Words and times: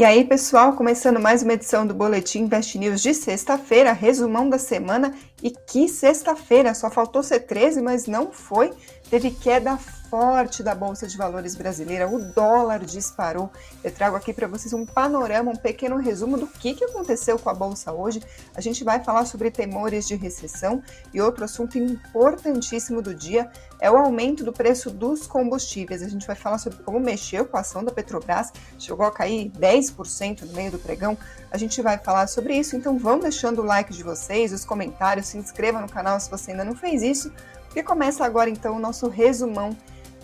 E 0.00 0.04
aí, 0.04 0.24
pessoal, 0.24 0.72
começando 0.72 1.20
mais 1.20 1.42
uma 1.42 1.52
edição 1.52 1.86
do 1.86 1.92
Boletim 1.92 2.44
Invest 2.44 2.78
News 2.78 3.02
de 3.02 3.12
sexta-feira, 3.12 3.92
resumão 3.92 4.48
da 4.48 4.56
semana. 4.56 5.14
E 5.42 5.50
que 5.50 5.90
sexta-feira, 5.90 6.72
só 6.72 6.90
faltou 6.90 7.22
ser 7.22 7.40
13, 7.40 7.82
mas 7.82 8.06
não 8.06 8.32
foi. 8.32 8.72
Teve 9.10 9.32
queda 9.32 9.76
forte 9.76 10.62
da 10.62 10.72
Bolsa 10.72 11.04
de 11.04 11.16
Valores 11.16 11.56
brasileira, 11.56 12.08
o 12.08 12.32
dólar 12.32 12.84
disparou. 12.84 13.50
Eu 13.82 13.90
trago 13.90 14.14
aqui 14.14 14.32
para 14.32 14.46
vocês 14.46 14.72
um 14.72 14.86
panorama, 14.86 15.50
um 15.50 15.56
pequeno 15.56 15.96
resumo 15.96 16.36
do 16.36 16.46
que, 16.46 16.74
que 16.74 16.84
aconteceu 16.84 17.36
com 17.36 17.50
a 17.50 17.54
Bolsa 17.54 17.92
hoje. 17.92 18.22
A 18.54 18.60
gente 18.60 18.84
vai 18.84 19.02
falar 19.02 19.24
sobre 19.24 19.50
temores 19.50 20.06
de 20.06 20.14
recessão 20.14 20.80
e 21.12 21.20
outro 21.20 21.44
assunto 21.44 21.76
importantíssimo 21.76 23.02
do 23.02 23.12
dia 23.12 23.50
é 23.80 23.90
o 23.90 23.96
aumento 23.96 24.44
do 24.44 24.52
preço 24.52 24.90
dos 24.90 25.26
combustíveis. 25.26 26.04
A 26.04 26.08
gente 26.08 26.24
vai 26.24 26.36
falar 26.36 26.58
sobre 26.58 26.78
como 26.84 27.00
mexeu 27.00 27.44
com 27.44 27.56
a 27.56 27.60
ação 27.60 27.82
da 27.82 27.90
Petrobras, 27.90 28.52
chegou 28.78 29.06
a 29.06 29.10
cair 29.10 29.50
10% 29.50 30.42
no 30.42 30.52
meio 30.52 30.70
do 30.70 30.78
pregão. 30.78 31.18
A 31.50 31.58
gente 31.58 31.82
vai 31.82 31.98
falar 31.98 32.28
sobre 32.28 32.54
isso, 32.54 32.76
então 32.76 32.96
vão 32.96 33.18
deixando 33.18 33.60
o 33.60 33.64
like 33.64 33.92
de 33.92 34.04
vocês, 34.04 34.52
os 34.52 34.64
comentários, 34.64 35.26
se 35.26 35.36
inscreva 35.36 35.80
no 35.80 35.88
canal 35.88 36.20
se 36.20 36.30
você 36.30 36.52
ainda 36.52 36.64
não 36.64 36.76
fez 36.76 37.02
isso. 37.02 37.32
E 37.74 37.82
começa 37.82 38.24
agora 38.24 38.50
então 38.50 38.76
o 38.76 38.80
nosso 38.80 39.08
resumão 39.08 39.76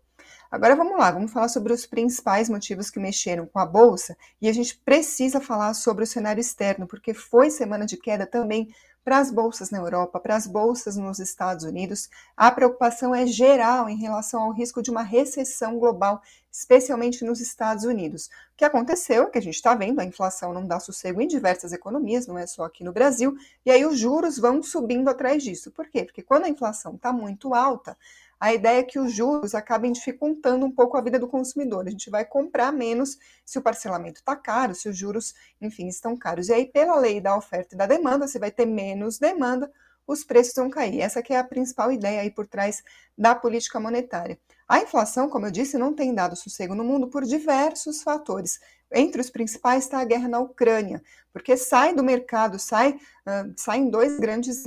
Agora 0.50 0.76
vamos 0.76 0.98
lá, 0.98 1.12
vamos 1.12 1.32
falar 1.32 1.48
sobre 1.48 1.72
os 1.72 1.86
principais 1.86 2.50
motivos 2.50 2.90
que 2.90 3.00
mexeram 3.00 3.46
com 3.46 3.60
a 3.60 3.66
bolsa 3.66 4.18
e 4.42 4.50
a 4.50 4.54
gente 4.54 4.76
precisa 4.80 5.40
falar 5.40 5.76
sobre 5.76 6.04
o 6.04 6.08
cenário 6.08 6.42
externo, 6.42 6.88
porque 6.88 7.14
foi 7.14 7.52
semana 7.52 7.86
de 7.86 7.98
queda 7.98 8.26
também 8.26 8.74
para 9.04 9.18
as 9.18 9.32
bolsas 9.32 9.72
na 9.72 9.80
Europa, 9.80 10.20
para 10.20 10.36
as 10.36 10.46
bolsas 10.46 10.96
nos 10.96 11.20
Estados 11.20 11.66
Unidos. 11.66 12.10
A 12.38 12.52
preocupação 12.52 13.16
é 13.16 13.26
geral 13.26 13.90
em 13.90 13.98
relação 13.98 14.44
ao 14.44 14.52
risco 14.52 14.82
de 14.82 14.92
uma 14.92 15.02
recessão 15.02 15.80
global, 15.80 16.22
especialmente 16.52 17.26
nos 17.26 17.40
Estados 17.40 17.84
Unidos. 17.84 18.28
O 18.28 18.58
que 18.58 18.66
aconteceu 18.66 19.24
é 19.24 19.30
que 19.30 19.38
a 19.38 19.42
gente 19.42 19.56
está 19.56 19.74
vendo 19.74 20.00
a 20.00 20.06
inflação 20.06 20.54
não 20.54 20.68
dá 20.68 20.80
sossego 20.80 21.22
em 21.22 21.28
diversas 21.28 21.74
economias, 21.74 22.28
não 22.28 22.38
é 22.38 22.46
só 22.46 22.64
aqui 22.64 22.84
no 22.84 22.94
Brasil, 22.94 23.36
e 23.66 23.72
aí 23.72 23.86
os 23.86 23.98
juros 23.98 24.38
vão 24.38 24.62
subindo 24.62 25.10
atrás 25.10 25.44
disso. 25.44 25.72
Por 25.72 25.88
quê? 25.90 26.04
Porque 26.04 26.22
quando 26.22 26.46
a 26.46 26.50
inflação 26.50 26.96
está 26.96 27.12
muito 27.12 27.54
alta, 27.56 27.98
a 28.42 28.52
ideia 28.56 28.80
é 28.80 28.84
que 28.84 28.98
os 28.98 29.14
juros 29.14 29.54
acabem 29.54 29.92
dificultando 29.92 30.66
um 30.66 30.72
pouco 30.72 30.98
a 30.98 31.02
vida 31.02 31.20
do 31.20 31.28
consumidor. 31.28 31.86
A 31.86 31.92
gente 31.92 32.10
vai 32.10 32.26
comprar 32.26 32.72
menos 32.72 33.16
se 33.46 33.60
o 33.60 33.62
parcelamento 33.62 34.20
está 34.20 34.36
caro, 34.36 34.74
se 34.74 34.90
os 34.90 34.98
juros, 34.98 35.36
enfim, 35.62 35.88
estão 35.88 36.18
caros. 36.18 36.50
E 36.50 36.54
aí, 36.54 36.66
pela 36.66 36.98
lei 36.98 37.22
da 37.22 37.38
oferta 37.38 37.76
e 37.76 37.78
da 37.78 37.86
demanda, 37.86 38.28
você 38.28 38.40
vai 38.40 38.50
ter 38.50 38.66
menos 38.66 39.20
demanda, 39.20 39.72
os 40.08 40.24
preços 40.24 40.56
vão 40.56 40.72
cair. 40.72 41.02
Essa 41.02 41.22
que 41.22 41.36
é 41.36 41.38
a 41.38 41.44
principal 41.44 41.92
ideia 41.92 42.22
aí 42.22 42.32
por 42.32 42.48
trás 42.48 42.82
da 43.16 43.36
política 43.36 43.80
monetária. 43.80 44.40
A 44.68 44.80
inflação, 44.80 45.30
como 45.30 45.46
eu 45.46 45.52
disse, 45.52 45.78
não 45.78 45.94
tem 45.94 46.12
dado 46.12 46.36
sossego 46.36 46.74
no 46.74 46.84
mundo 46.84 47.10
por 47.10 47.24
diversos 47.24 48.02
fatores. 48.02 48.60
Entre 48.92 49.22
os 49.22 49.30
principais 49.30 49.84
está 49.84 50.00
a 50.00 50.06
guerra 50.06 50.28
na 50.28 50.40
Ucrânia, 50.40 51.00
porque 51.32 51.56
sai 51.56 51.94
do 51.94 52.04
mercado, 52.04 52.58
sai, 52.58 52.94
uh, 52.94 53.54
saem 53.56 53.92
dois 53.92 54.20
grandes 54.20 54.64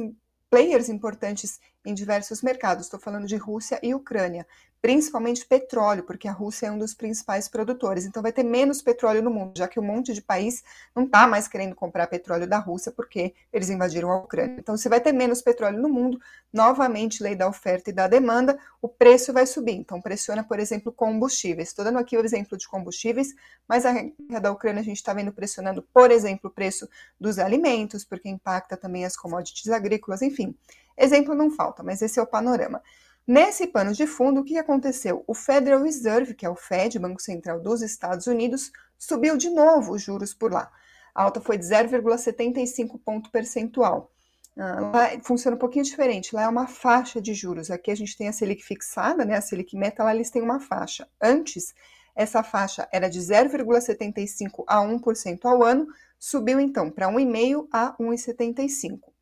players 0.54 0.88
importantes 0.88 1.58
em 1.84 1.92
diversos 1.92 2.40
mercados. 2.40 2.84
Estou 2.84 3.00
falando 3.00 3.26
de 3.26 3.34
Rússia 3.34 3.80
e 3.82 3.92
Ucrânia, 3.92 4.46
principalmente 4.84 5.46
petróleo, 5.46 6.02
porque 6.02 6.28
a 6.28 6.32
Rússia 6.32 6.66
é 6.66 6.70
um 6.70 6.78
dos 6.78 6.92
principais 6.92 7.48
produtores. 7.48 8.04
Então 8.04 8.22
vai 8.22 8.30
ter 8.30 8.42
menos 8.42 8.82
petróleo 8.82 9.22
no 9.22 9.30
mundo, 9.30 9.54
já 9.56 9.66
que 9.66 9.80
um 9.80 9.82
monte 9.82 10.12
de 10.12 10.20
país 10.20 10.62
não 10.94 11.04
está 11.04 11.26
mais 11.26 11.48
querendo 11.48 11.74
comprar 11.74 12.06
petróleo 12.06 12.46
da 12.46 12.58
Rússia 12.58 12.92
porque 12.92 13.32
eles 13.50 13.70
invadiram 13.70 14.10
a 14.10 14.18
Ucrânia. 14.18 14.56
Então, 14.58 14.76
se 14.76 14.86
vai 14.90 15.00
ter 15.00 15.14
menos 15.14 15.40
petróleo 15.40 15.80
no 15.80 15.88
mundo, 15.88 16.20
novamente 16.52 17.22
lei 17.22 17.34
da 17.34 17.48
oferta 17.48 17.88
e 17.88 17.94
da 17.94 18.06
demanda, 18.06 18.58
o 18.82 18.86
preço 18.86 19.32
vai 19.32 19.46
subir. 19.46 19.72
Então, 19.72 20.02
pressiona, 20.02 20.44
por 20.44 20.60
exemplo, 20.60 20.92
combustíveis. 20.92 21.68
Estou 21.68 21.82
dando 21.82 21.98
aqui 21.98 22.18
o 22.18 22.22
exemplo 22.22 22.58
de 22.58 22.68
combustíveis, 22.68 23.28
mas 23.66 23.86
a 23.86 23.92
guerra 23.94 24.38
da 24.38 24.52
Ucrânia 24.52 24.82
a 24.82 24.84
gente 24.84 24.98
está 24.98 25.14
vendo 25.14 25.32
pressionando, 25.32 25.80
por 25.94 26.10
exemplo, 26.10 26.50
o 26.50 26.52
preço 26.52 26.86
dos 27.18 27.38
alimentos, 27.38 28.04
porque 28.04 28.28
impacta 28.28 28.76
também 28.76 29.06
as 29.06 29.16
commodities 29.16 29.70
agrícolas, 29.70 30.20
enfim. 30.20 30.54
Exemplo 30.94 31.34
não 31.34 31.50
falta, 31.50 31.82
mas 31.82 32.02
esse 32.02 32.20
é 32.20 32.22
o 32.22 32.26
panorama. 32.26 32.82
Nesse 33.26 33.66
pano 33.66 33.92
de 33.92 34.06
fundo, 34.06 34.40
o 34.40 34.44
que 34.44 34.58
aconteceu? 34.58 35.24
O 35.26 35.34
Federal 35.34 35.82
Reserve, 35.82 36.34
que 36.34 36.44
é 36.44 36.50
o 36.50 36.54
Fed, 36.54 36.98
Banco 36.98 37.22
Central 37.22 37.58
dos 37.58 37.80
Estados 37.80 38.26
Unidos, 38.26 38.70
subiu 38.98 39.36
de 39.36 39.48
novo 39.48 39.92
os 39.92 40.02
juros 40.02 40.34
por 40.34 40.52
lá. 40.52 40.70
A 41.14 41.22
alta 41.22 41.40
foi 41.40 41.56
de 41.56 41.64
0,75 41.64 43.00
ponto 43.02 43.30
percentual. 43.30 44.10
Ah, 44.56 44.80
lá 44.92 45.20
funciona 45.22 45.56
um 45.56 45.58
pouquinho 45.58 45.84
diferente. 45.84 46.34
Lá 46.34 46.42
é 46.42 46.48
uma 46.48 46.66
faixa 46.66 47.20
de 47.20 47.32
juros. 47.32 47.70
Aqui 47.70 47.90
a 47.90 47.94
gente 47.94 48.16
tem 48.16 48.28
a 48.28 48.32
Selic 48.32 48.62
fixada, 48.62 49.24
né? 49.24 49.36
A 49.36 49.40
Selic 49.40 49.76
meta, 49.76 50.04
lá 50.04 50.14
eles 50.14 50.30
têm 50.30 50.42
uma 50.42 50.60
faixa. 50.60 51.08
Antes, 51.20 51.74
essa 52.14 52.42
faixa 52.42 52.86
era 52.92 53.08
de 53.08 53.20
0,75 53.20 54.64
a 54.66 54.80
1% 54.80 55.44
ao 55.44 55.62
ano, 55.62 55.86
subiu 56.18 56.60
então 56.60 56.90
para 56.90 57.08
1,5 57.08 57.68
a 57.72 57.96
1,75. 57.98 59.13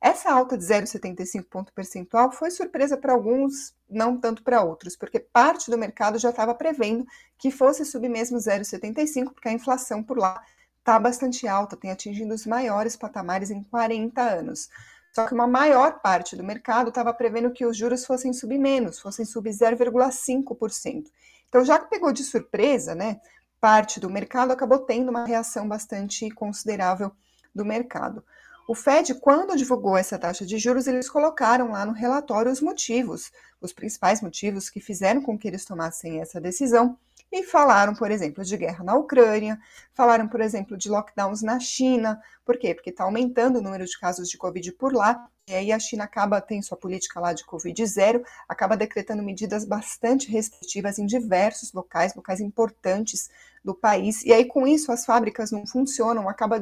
Essa 0.00 0.32
alta 0.32 0.56
de 0.56 0.64
0,75 0.64 1.44
ponto 1.44 1.72
percentual 1.72 2.30
foi 2.30 2.50
surpresa 2.50 2.96
para 2.96 3.12
alguns, 3.12 3.74
não 3.88 4.18
tanto 4.18 4.42
para 4.42 4.62
outros, 4.62 4.96
porque 4.96 5.18
parte 5.18 5.70
do 5.70 5.78
mercado 5.78 6.18
já 6.18 6.30
estava 6.30 6.54
prevendo 6.54 7.06
que 7.38 7.50
fosse 7.50 7.84
subir 7.84 8.08
mesmo 8.08 8.38
0,75, 8.38 9.32
porque 9.32 9.48
a 9.48 9.52
inflação 9.52 10.02
por 10.02 10.18
lá 10.18 10.42
está 10.78 10.98
bastante 10.98 11.48
alta, 11.48 11.76
tem 11.76 11.90
atingido 11.90 12.32
os 12.32 12.46
maiores 12.46 12.96
patamares 12.96 13.50
em 13.50 13.62
40 13.64 14.20
anos. 14.22 14.68
Só 15.12 15.26
que 15.26 15.34
uma 15.34 15.46
maior 15.46 16.00
parte 16.00 16.36
do 16.36 16.44
mercado 16.44 16.90
estava 16.90 17.12
prevendo 17.12 17.50
que 17.50 17.64
os 17.64 17.76
juros 17.76 18.04
fossem 18.04 18.32
subir 18.32 18.58
menos, 18.58 19.00
fossem 19.00 19.24
subir 19.24 19.50
0,5%. 19.50 21.10
Então, 21.48 21.64
já 21.64 21.78
que 21.78 21.88
pegou 21.88 22.12
de 22.12 22.22
surpresa, 22.22 22.94
né, 22.94 23.18
parte 23.58 23.98
do 23.98 24.10
mercado 24.10 24.52
acabou 24.52 24.78
tendo 24.78 25.08
uma 25.08 25.24
reação 25.24 25.66
bastante 25.66 26.30
considerável 26.30 27.10
do 27.54 27.64
mercado. 27.64 28.22
O 28.68 28.74
Fed, 28.74 29.14
quando 29.20 29.56
divulgou 29.56 29.96
essa 29.96 30.18
taxa 30.18 30.44
de 30.44 30.58
juros, 30.58 30.88
eles 30.88 31.08
colocaram 31.08 31.70
lá 31.70 31.86
no 31.86 31.92
relatório 31.92 32.50
os 32.50 32.60
motivos, 32.60 33.30
os 33.60 33.72
principais 33.72 34.20
motivos 34.20 34.68
que 34.68 34.80
fizeram 34.80 35.22
com 35.22 35.38
que 35.38 35.46
eles 35.46 35.64
tomassem 35.64 36.20
essa 36.20 36.40
decisão 36.40 36.98
e 37.30 37.44
falaram, 37.44 37.94
por 37.94 38.10
exemplo, 38.10 38.44
de 38.44 38.56
guerra 38.56 38.82
na 38.82 38.96
Ucrânia, 38.96 39.56
falaram, 39.94 40.26
por 40.26 40.40
exemplo, 40.40 40.76
de 40.76 40.88
lockdowns 40.88 41.42
na 41.42 41.60
China. 41.60 42.20
Por 42.44 42.58
quê? 42.58 42.74
Porque 42.74 42.90
está 42.90 43.04
aumentando 43.04 43.60
o 43.60 43.62
número 43.62 43.84
de 43.84 43.98
casos 43.98 44.28
de 44.28 44.36
Covid 44.36 44.72
por 44.72 44.92
lá. 44.92 45.28
E 45.48 45.54
aí 45.54 45.70
a 45.70 45.78
China 45.78 46.02
acaba, 46.02 46.40
tem 46.40 46.60
sua 46.60 46.76
política 46.76 47.20
lá 47.20 47.32
de 47.32 47.44
Covid 47.44 47.86
zero, 47.86 48.24
acaba 48.48 48.76
decretando 48.76 49.22
medidas 49.22 49.64
bastante 49.64 50.28
restritivas 50.28 50.98
em 50.98 51.06
diversos 51.06 51.72
locais, 51.72 52.12
locais 52.16 52.40
importantes 52.40 53.30
do 53.64 53.72
país. 53.72 54.24
E 54.24 54.32
aí, 54.32 54.44
com 54.44 54.66
isso, 54.66 54.90
as 54.90 55.06
fábricas 55.06 55.52
não 55.52 55.64
funcionam, 55.64 56.28
acaba 56.28 56.60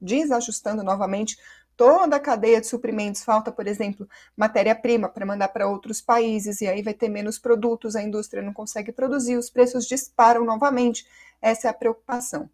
desajustando 0.00 0.82
novamente 0.82 1.36
toda 1.76 2.16
a 2.16 2.20
cadeia 2.20 2.58
de 2.58 2.66
suprimentos, 2.66 3.22
falta, 3.22 3.52
por 3.52 3.66
exemplo, 3.66 4.08
matéria-prima 4.34 5.10
para 5.10 5.26
mandar 5.26 5.48
para 5.48 5.68
outros 5.68 6.00
países, 6.00 6.62
e 6.62 6.66
aí 6.66 6.80
vai 6.80 6.94
ter 6.94 7.10
menos 7.10 7.38
produtos, 7.38 7.94
a 7.94 8.02
indústria 8.02 8.42
não 8.42 8.54
consegue 8.54 8.92
produzir, 8.92 9.36
os 9.36 9.50
preços 9.50 9.86
disparam 9.86 10.42
novamente. 10.42 11.06
Essa 11.40 11.68
é 11.68 11.70
a 11.70 11.74
preocupação. 11.74 12.48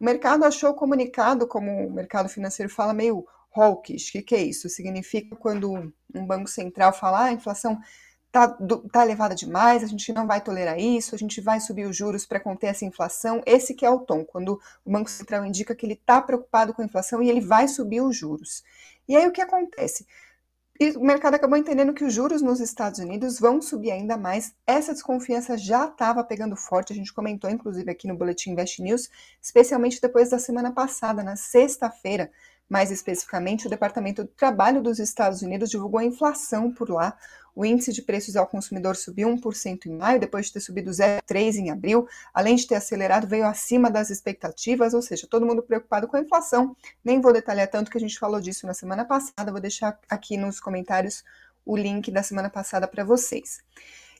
O 0.00 0.04
mercado 0.04 0.44
achou 0.44 0.70
o 0.70 0.74
comunicado, 0.74 1.46
como 1.46 1.86
o 1.86 1.92
mercado 1.92 2.28
financeiro 2.28 2.72
fala, 2.72 2.92
meio 2.92 3.28
hawkish. 3.54 4.08
O 4.08 4.12
que, 4.12 4.22
que 4.22 4.34
é 4.34 4.42
isso? 4.42 4.68
Significa 4.68 5.36
quando 5.36 5.92
um 6.14 6.26
banco 6.26 6.48
central 6.48 6.92
fala 6.92 7.20
ah, 7.20 7.24
a 7.24 7.32
inflação 7.32 7.80
está 8.30 8.56
tá 8.92 9.04
elevada 9.04 9.34
demais, 9.34 9.82
a 9.82 9.86
gente 9.86 10.12
não 10.12 10.26
vai 10.26 10.40
tolerar 10.40 10.78
isso, 10.78 11.14
a 11.14 11.18
gente 11.18 11.40
vai 11.40 11.60
subir 11.60 11.86
os 11.86 11.96
juros 11.96 12.24
para 12.24 12.38
conter 12.38 12.68
essa 12.68 12.84
inflação. 12.84 13.42
Esse 13.44 13.74
que 13.74 13.84
é 13.84 13.90
o 13.90 13.98
tom, 13.98 14.24
quando 14.24 14.60
o 14.84 14.90
Banco 14.90 15.10
Central 15.10 15.44
indica 15.44 15.74
que 15.74 15.84
ele 15.84 15.94
está 15.94 16.22
preocupado 16.22 16.72
com 16.72 16.80
a 16.80 16.84
inflação 16.84 17.22
e 17.22 17.28
ele 17.28 17.40
vai 17.40 17.66
subir 17.66 18.00
os 18.00 18.16
juros. 18.16 18.62
E 19.08 19.16
aí 19.16 19.26
o 19.26 19.32
que 19.32 19.40
acontece? 19.42 20.06
E 20.78 20.92
o 20.92 21.00
mercado 21.02 21.34
acabou 21.34 21.58
entendendo 21.58 21.92
que 21.92 22.04
os 22.04 22.14
juros 22.14 22.40
nos 22.40 22.58
Estados 22.58 23.00
Unidos 23.00 23.38
vão 23.38 23.60
subir 23.60 23.90
ainda 23.90 24.16
mais. 24.16 24.54
Essa 24.66 24.94
desconfiança 24.94 25.58
já 25.58 25.84
estava 25.84 26.24
pegando 26.24 26.56
forte, 26.56 26.92
a 26.92 26.96
gente 26.96 27.12
comentou 27.12 27.50
inclusive 27.50 27.90
aqui 27.90 28.08
no 28.08 28.16
Boletim 28.16 28.52
Invest 28.52 28.80
News, 28.80 29.10
especialmente 29.42 30.00
depois 30.00 30.30
da 30.30 30.38
semana 30.38 30.72
passada, 30.72 31.22
na 31.22 31.36
sexta-feira, 31.36 32.30
mais 32.70 32.92
especificamente, 32.92 33.66
o 33.66 33.70
Departamento 33.70 34.22
do 34.22 34.30
Trabalho 34.30 34.80
dos 34.80 35.00
Estados 35.00 35.42
Unidos 35.42 35.68
divulgou 35.68 35.98
a 35.98 36.04
inflação 36.04 36.72
por 36.72 36.88
lá. 36.88 37.18
O 37.52 37.64
índice 37.66 37.92
de 37.92 38.00
preços 38.00 38.36
ao 38.36 38.46
consumidor 38.46 38.94
subiu 38.94 39.28
1% 39.28 39.86
em 39.86 39.96
maio, 39.96 40.20
depois 40.20 40.46
de 40.46 40.52
ter 40.52 40.60
subido 40.60 40.88
0,3% 40.88 41.56
em 41.56 41.70
abril. 41.70 42.06
Além 42.32 42.54
de 42.54 42.68
ter 42.68 42.76
acelerado, 42.76 43.26
veio 43.26 43.44
acima 43.44 43.90
das 43.90 44.08
expectativas, 44.08 44.94
ou 44.94 45.02
seja, 45.02 45.26
todo 45.28 45.44
mundo 45.44 45.64
preocupado 45.64 46.06
com 46.06 46.16
a 46.16 46.20
inflação. 46.20 46.76
Nem 47.04 47.20
vou 47.20 47.32
detalhar 47.32 47.66
tanto 47.66 47.90
que 47.90 47.98
a 47.98 48.00
gente 48.00 48.16
falou 48.16 48.40
disso 48.40 48.68
na 48.68 48.72
semana 48.72 49.04
passada, 49.04 49.50
vou 49.50 49.60
deixar 49.60 49.98
aqui 50.08 50.36
nos 50.36 50.60
comentários 50.60 51.24
o 51.66 51.76
link 51.76 52.08
da 52.12 52.22
semana 52.22 52.48
passada 52.48 52.86
para 52.86 53.02
vocês. 53.02 53.58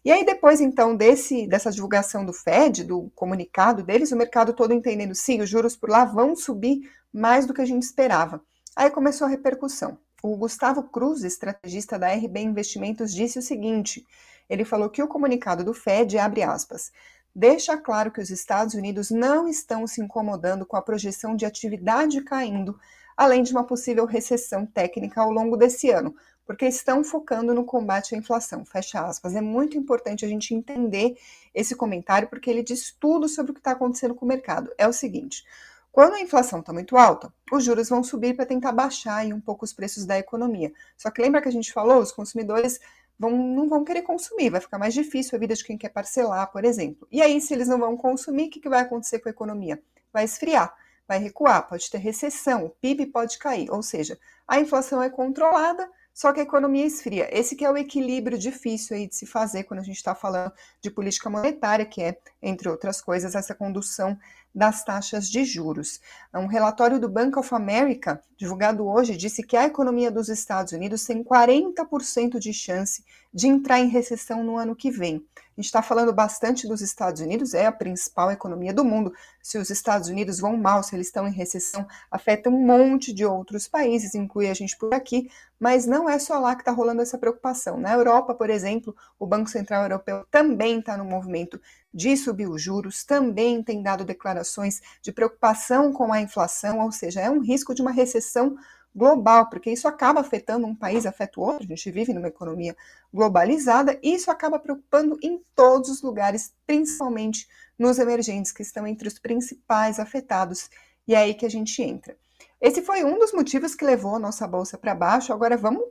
E 0.05 0.11
aí, 0.11 0.25
depois, 0.25 0.61
então, 0.61 0.97
desse, 0.97 1.47
dessa 1.47 1.71
divulgação 1.71 2.25
do 2.25 2.33
Fed, 2.33 2.85
do 2.85 3.11
comunicado 3.15 3.83
deles, 3.83 4.11
o 4.11 4.17
mercado 4.17 4.55
todo 4.55 4.73
entendendo, 4.73 5.15
sim, 5.15 5.41
os 5.41 5.49
juros 5.49 5.77
por 5.77 5.91
lá 5.91 6.05
vão 6.05 6.35
subir 6.35 6.91
mais 7.13 7.47
do 7.47 7.55
que 7.55 7.61
a 7.61 7.67
gente 7.67 7.83
esperava. 7.83 8.43
Aí 8.77 8.91
começou 8.91 9.27
a 9.27 9.31
repercussão. 9.31 9.99
O 10.23 10.37
Gustavo 10.37 10.83
Cruz, 10.83 11.25
estrategista 11.25 11.99
da 11.99 12.13
RB 12.13 12.41
Investimentos, 12.41 13.13
disse 13.13 13.39
o 13.39 13.43
seguinte: 13.43 14.07
ele 14.51 14.65
falou 14.65 14.91
que 14.91 15.03
o 15.03 15.09
comunicado 15.09 15.65
do 15.65 15.73
Fed, 15.73 16.19
abre 16.19 16.43
aspas, 16.43 16.91
deixa 17.35 17.77
claro 17.77 18.11
que 18.11 18.21
os 18.21 18.31
Estados 18.31 18.75
Unidos 18.75 19.11
não 19.11 19.49
estão 19.49 19.87
se 19.87 20.03
incomodando 20.03 20.67
com 20.67 20.77
a 20.77 20.83
projeção 20.83 21.37
de 21.37 21.47
atividade 21.47 22.21
caindo, 22.23 22.79
além 23.17 23.43
de 23.43 23.53
uma 23.53 23.65
possível 23.65 24.05
recessão 24.05 24.67
técnica 24.67 25.21
ao 25.21 25.31
longo 25.31 25.57
desse 25.57 25.91
ano, 25.91 26.15
porque 26.45 26.67
estão 26.67 27.05
focando 27.05 27.55
no 27.55 27.65
combate 27.65 28.15
à 28.15 28.19
inflação. 28.19 28.65
Fecha 28.65 29.01
aspas. 29.01 29.37
É 29.37 29.41
muito 29.41 29.79
importante 29.79 30.25
a 30.25 30.29
gente 30.29 30.53
entender 30.53 31.17
esse 31.55 31.77
comentário, 31.77 32.29
porque 32.29 32.51
ele 32.51 32.63
diz 32.63 32.91
tudo 32.99 33.29
sobre 33.29 33.53
o 33.53 33.55
que 33.55 33.61
está 33.61 33.71
acontecendo 33.71 34.15
com 34.15 34.25
o 34.25 34.29
mercado. 34.29 34.71
É 34.77 34.89
o 34.89 34.93
seguinte: 34.93 35.45
quando 35.93 36.15
a 36.15 36.21
inflação 36.21 36.61
está 36.61 36.73
muito 36.73 36.97
alta, 36.97 37.33
os 37.53 37.65
juros 37.65 37.89
vão 37.89 38.03
subir 38.03 38.35
para 38.35 38.47
tentar 38.47 38.73
baixar 38.73 39.17
aí 39.17 39.33
um 39.33 39.41
pouco 39.41 39.65
os 39.65 39.73
preços 39.73 40.07
da 40.07 40.19
economia. 40.19 40.73
Só 40.97 41.11
que 41.11 41.21
lembra 41.21 41.43
que 41.43 41.49
a 41.49 41.53
gente 41.53 41.73
falou, 41.73 42.01
os 42.01 42.13
consumidores 42.13 42.79
vão, 43.19 43.31
não 43.37 43.69
vão 43.69 43.85
querer 43.85 44.03
consumir, 44.03 44.51
vai 44.51 44.61
ficar 44.61 44.79
mais 44.79 44.95
difícil 44.95 45.37
a 45.37 45.39
vida 45.39 45.55
de 45.55 45.65
quem 45.65 45.77
quer 45.77 45.91
parcelar, 45.91 46.51
por 46.51 46.65
exemplo. 46.65 47.07
E 47.11 47.21
aí, 47.21 47.41
se 47.41 47.53
eles 47.53 47.69
não 47.69 47.79
vão 47.79 47.97
consumir, 47.97 48.47
o 48.47 48.51
que, 48.51 48.61
que 48.61 48.69
vai 48.69 48.81
acontecer 48.81 49.19
com 49.19 49.29
a 49.29 49.33
economia? 49.33 49.83
Vai 50.13 50.25
esfriar, 50.25 50.75
vai 51.07 51.19
recuar, 51.19 51.69
pode 51.69 51.91
ter 51.91 51.99
recessão, 51.99 52.65
o 52.67 52.71
PIB 52.71 53.07
pode 53.07 53.37
cair. 53.39 53.71
Ou 53.71 53.83
seja, 53.83 54.19
a 54.49 54.59
inflação 54.59 55.03
é 55.03 55.11
controlada, 55.11 55.91
só 56.15 56.33
que 56.33 56.41
a 56.41 56.43
economia 56.43 56.87
esfria. 56.87 57.29
Esse 57.31 57.55
que 57.55 57.65
é 57.65 57.71
o 57.71 57.77
equilíbrio 57.77 58.39
difícil 58.39 58.97
aí 58.97 59.07
de 59.07 59.15
se 59.15 59.27
fazer 59.27 59.65
quando 59.65 59.81
a 59.81 59.85
gente 59.85 59.97
está 59.97 60.15
falando 60.15 60.53
de 60.81 60.91
política 60.91 61.29
monetária, 61.29 61.85
que 61.85 62.03
é, 62.03 62.19
entre 62.43 62.69
outras 62.69 63.01
coisas, 63.01 63.35
essa 63.35 63.55
condução 63.55 64.19
das 64.55 64.85
taxas 64.85 65.31
de 65.31 65.45
juros. 65.45 66.01
Um 66.35 66.47
relatório 66.47 66.99
do 66.99 67.09
Bank 67.09 67.39
of 67.39 67.55
America, 67.55 68.23
divulgado 68.37 68.87
hoje, 68.87 69.17
disse 69.17 69.43
que 69.43 69.57
a 69.57 69.67
economia 69.67 70.11
dos 70.11 70.29
Estados 70.29 70.73
Unidos 70.73 71.05
tem 71.05 71.23
40% 71.23 72.39
de 72.39 72.53
chance 72.53 73.05
de 73.33 73.47
entrar 73.47 73.79
em 73.79 73.89
recessão 73.89 74.43
no 74.43 74.57
ano 74.57 74.75
que 74.75 74.91
vem. 74.91 75.25
A 75.37 75.61
gente 75.61 75.67
está 75.67 75.83
falando 75.83 76.13
bastante 76.13 76.67
dos 76.67 76.81
Estados 76.81 77.21
Unidos, 77.21 77.53
é 77.53 77.67
a 77.67 77.73
principal 77.73 78.31
economia 78.31 78.73
do 78.73 78.85
mundo. 78.85 79.13
Se 79.43 79.59
os 79.59 79.69
Estados 79.69 80.09
Unidos 80.09 80.41
vão 80.41 80.57
mal, 80.57 80.83
se 80.83 80.97
eles 80.97 81.09
estão 81.09 81.29
em 81.29 81.33
recessão, 81.33 81.87
afeta 82.11 82.49
um 82.49 82.65
monte 82.65 83.13
de 83.13 83.27
outros 83.27 83.69
países, 83.69 84.15
inclui 84.15 84.49
a 84.49 84.55
gente 84.55 84.77
por 84.79 84.95
aqui, 84.95 85.31
mas 85.59 85.87
não 85.87 86.09
é 86.09 86.19
só 86.19 86.39
lá 86.39 86.55
que 86.55 86.63
está 86.63 86.73
rolando 86.73 87.03
essa 87.03 87.19
preocupação. 87.19 87.77
Na 87.77 87.93
Europa, 87.93 88.35
por 88.35 88.49
exemplo, 88.49 88.97
o 89.19 89.27
Banco 89.27 89.51
Central 89.51 89.83
Europeu 89.83 90.25
também 90.31 90.79
está 90.79 90.97
no 90.97 91.05
movimento 91.05 91.61
de 91.93 92.17
subir 92.17 92.49
os 92.49 92.63
juros, 92.63 93.05
também 93.05 93.63
tem 93.63 93.83
dado 93.83 94.05
declarações 94.05 94.81
de 95.03 95.13
preocupação 95.13 95.93
com 95.93 96.13
a 96.13 96.21
inflação, 96.21 96.81
ou 96.81 96.93
seja, 96.93 97.21
é 97.21 97.31
um 97.31 97.41
risco 97.41 97.75
de 97.75 97.83
uma 97.83 97.91
recessão 97.91 98.57
global, 98.95 99.49
porque 99.49 99.71
isso 99.71 99.87
acaba 99.87 100.21
afetando 100.21 100.67
um 100.67 100.75
país, 100.75 101.07
afeta 101.07 101.41
o 101.41 101.45
outro, 101.45 101.65
a 101.65 101.67
gente 101.67 101.91
vive 101.91 102.13
numa 102.13 102.29
economia 102.29 102.77
globalizada, 103.13 103.99
e 104.03 104.15
isso 104.15 104.31
acaba 104.31 104.59
preocupando 104.59 105.19
em 105.23 105.41
todos 105.55 105.89
os 105.89 106.03
lugares, 106.03 106.53
principalmente 106.67 107.49
nos 107.79 107.99
emergentes, 107.99 108.53
que 108.53 108.63
estão 108.63 108.87
entre 108.87 109.09
os 109.09 109.19
principais 109.19 109.99
afetados, 109.99 110.69
e 111.07 111.15
é 111.15 111.19
aí 111.19 111.35
que 111.35 111.47
a 111.47 111.51
gente 111.51 111.83
entra. 111.83 112.17
Esse 112.61 112.83
foi 112.83 113.03
um 113.03 113.19
dos 113.19 113.33
motivos 113.33 113.75
que 113.75 113.85
levou 113.85 114.17
a 114.17 114.19
nossa 114.19 114.47
bolsa 114.47 114.77
para 114.77 114.95
baixo. 114.95 115.33
Agora 115.33 115.57
vamos, 115.57 115.83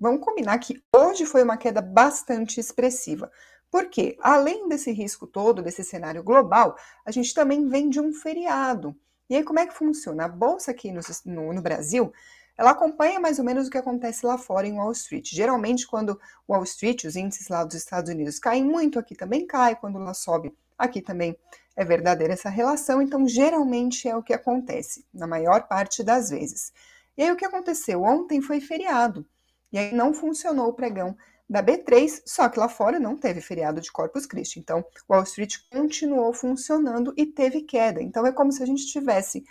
vamos 0.00 0.24
combinar 0.24 0.58
que 0.58 0.82
hoje 0.94 1.26
foi 1.26 1.42
uma 1.42 1.58
queda 1.58 1.82
bastante 1.82 2.58
expressiva. 2.58 3.30
Porque, 3.74 4.16
além 4.20 4.68
desse 4.68 4.92
risco 4.92 5.26
todo, 5.26 5.60
desse 5.60 5.82
cenário 5.82 6.22
global, 6.22 6.76
a 7.04 7.10
gente 7.10 7.34
também 7.34 7.68
vem 7.68 7.90
de 7.90 7.98
um 7.98 8.12
feriado. 8.12 8.94
E 9.28 9.34
aí, 9.34 9.42
como 9.42 9.58
é 9.58 9.66
que 9.66 9.74
funciona? 9.74 10.26
A 10.26 10.28
bolsa 10.28 10.70
aqui 10.70 10.92
no, 10.92 11.00
no, 11.26 11.52
no 11.52 11.60
Brasil, 11.60 12.12
ela 12.56 12.70
acompanha 12.70 13.18
mais 13.18 13.40
ou 13.40 13.44
menos 13.44 13.66
o 13.66 13.70
que 13.72 13.76
acontece 13.76 14.24
lá 14.24 14.38
fora 14.38 14.64
em 14.64 14.74
Wall 14.74 14.92
Street. 14.92 15.28
Geralmente, 15.28 15.88
quando 15.88 16.20
Wall 16.48 16.62
Street, 16.62 17.02
os 17.02 17.16
índices 17.16 17.48
lá 17.48 17.64
dos 17.64 17.74
Estados 17.74 18.08
Unidos 18.08 18.38
caem 18.38 18.64
muito, 18.64 18.96
aqui 18.96 19.16
também 19.16 19.44
cai, 19.44 19.74
quando 19.74 19.98
lá 19.98 20.14
sobe, 20.14 20.56
aqui 20.78 21.02
também 21.02 21.36
é 21.74 21.84
verdadeira 21.84 22.32
essa 22.32 22.48
relação. 22.48 23.02
Então, 23.02 23.26
geralmente 23.26 24.08
é 24.08 24.16
o 24.16 24.22
que 24.22 24.32
acontece, 24.32 25.04
na 25.12 25.26
maior 25.26 25.66
parte 25.66 26.04
das 26.04 26.30
vezes. 26.30 26.72
E 27.16 27.24
aí, 27.24 27.32
o 27.32 27.36
que 27.36 27.44
aconteceu? 27.44 28.04
Ontem 28.04 28.40
foi 28.40 28.60
feriado, 28.60 29.26
e 29.72 29.78
aí 29.78 29.92
não 29.92 30.14
funcionou 30.14 30.68
o 30.68 30.74
pregão 30.74 31.16
da 31.48 31.62
B3, 31.62 32.22
só 32.24 32.48
que 32.48 32.58
lá 32.58 32.68
fora 32.68 32.98
não 32.98 33.16
teve 33.16 33.40
feriado 33.40 33.80
de 33.80 33.92
Corpus 33.92 34.26
Christi. 34.26 34.58
Então, 34.58 34.84
Wall 35.08 35.22
Street 35.24 35.56
continuou 35.70 36.32
funcionando 36.32 37.12
e 37.16 37.26
teve 37.26 37.62
queda. 37.62 38.02
Então, 38.02 38.26
é 38.26 38.32
como 38.32 38.50
se 38.50 38.62
a 38.62 38.66
gente 38.66 38.80
estivesse 38.80 39.44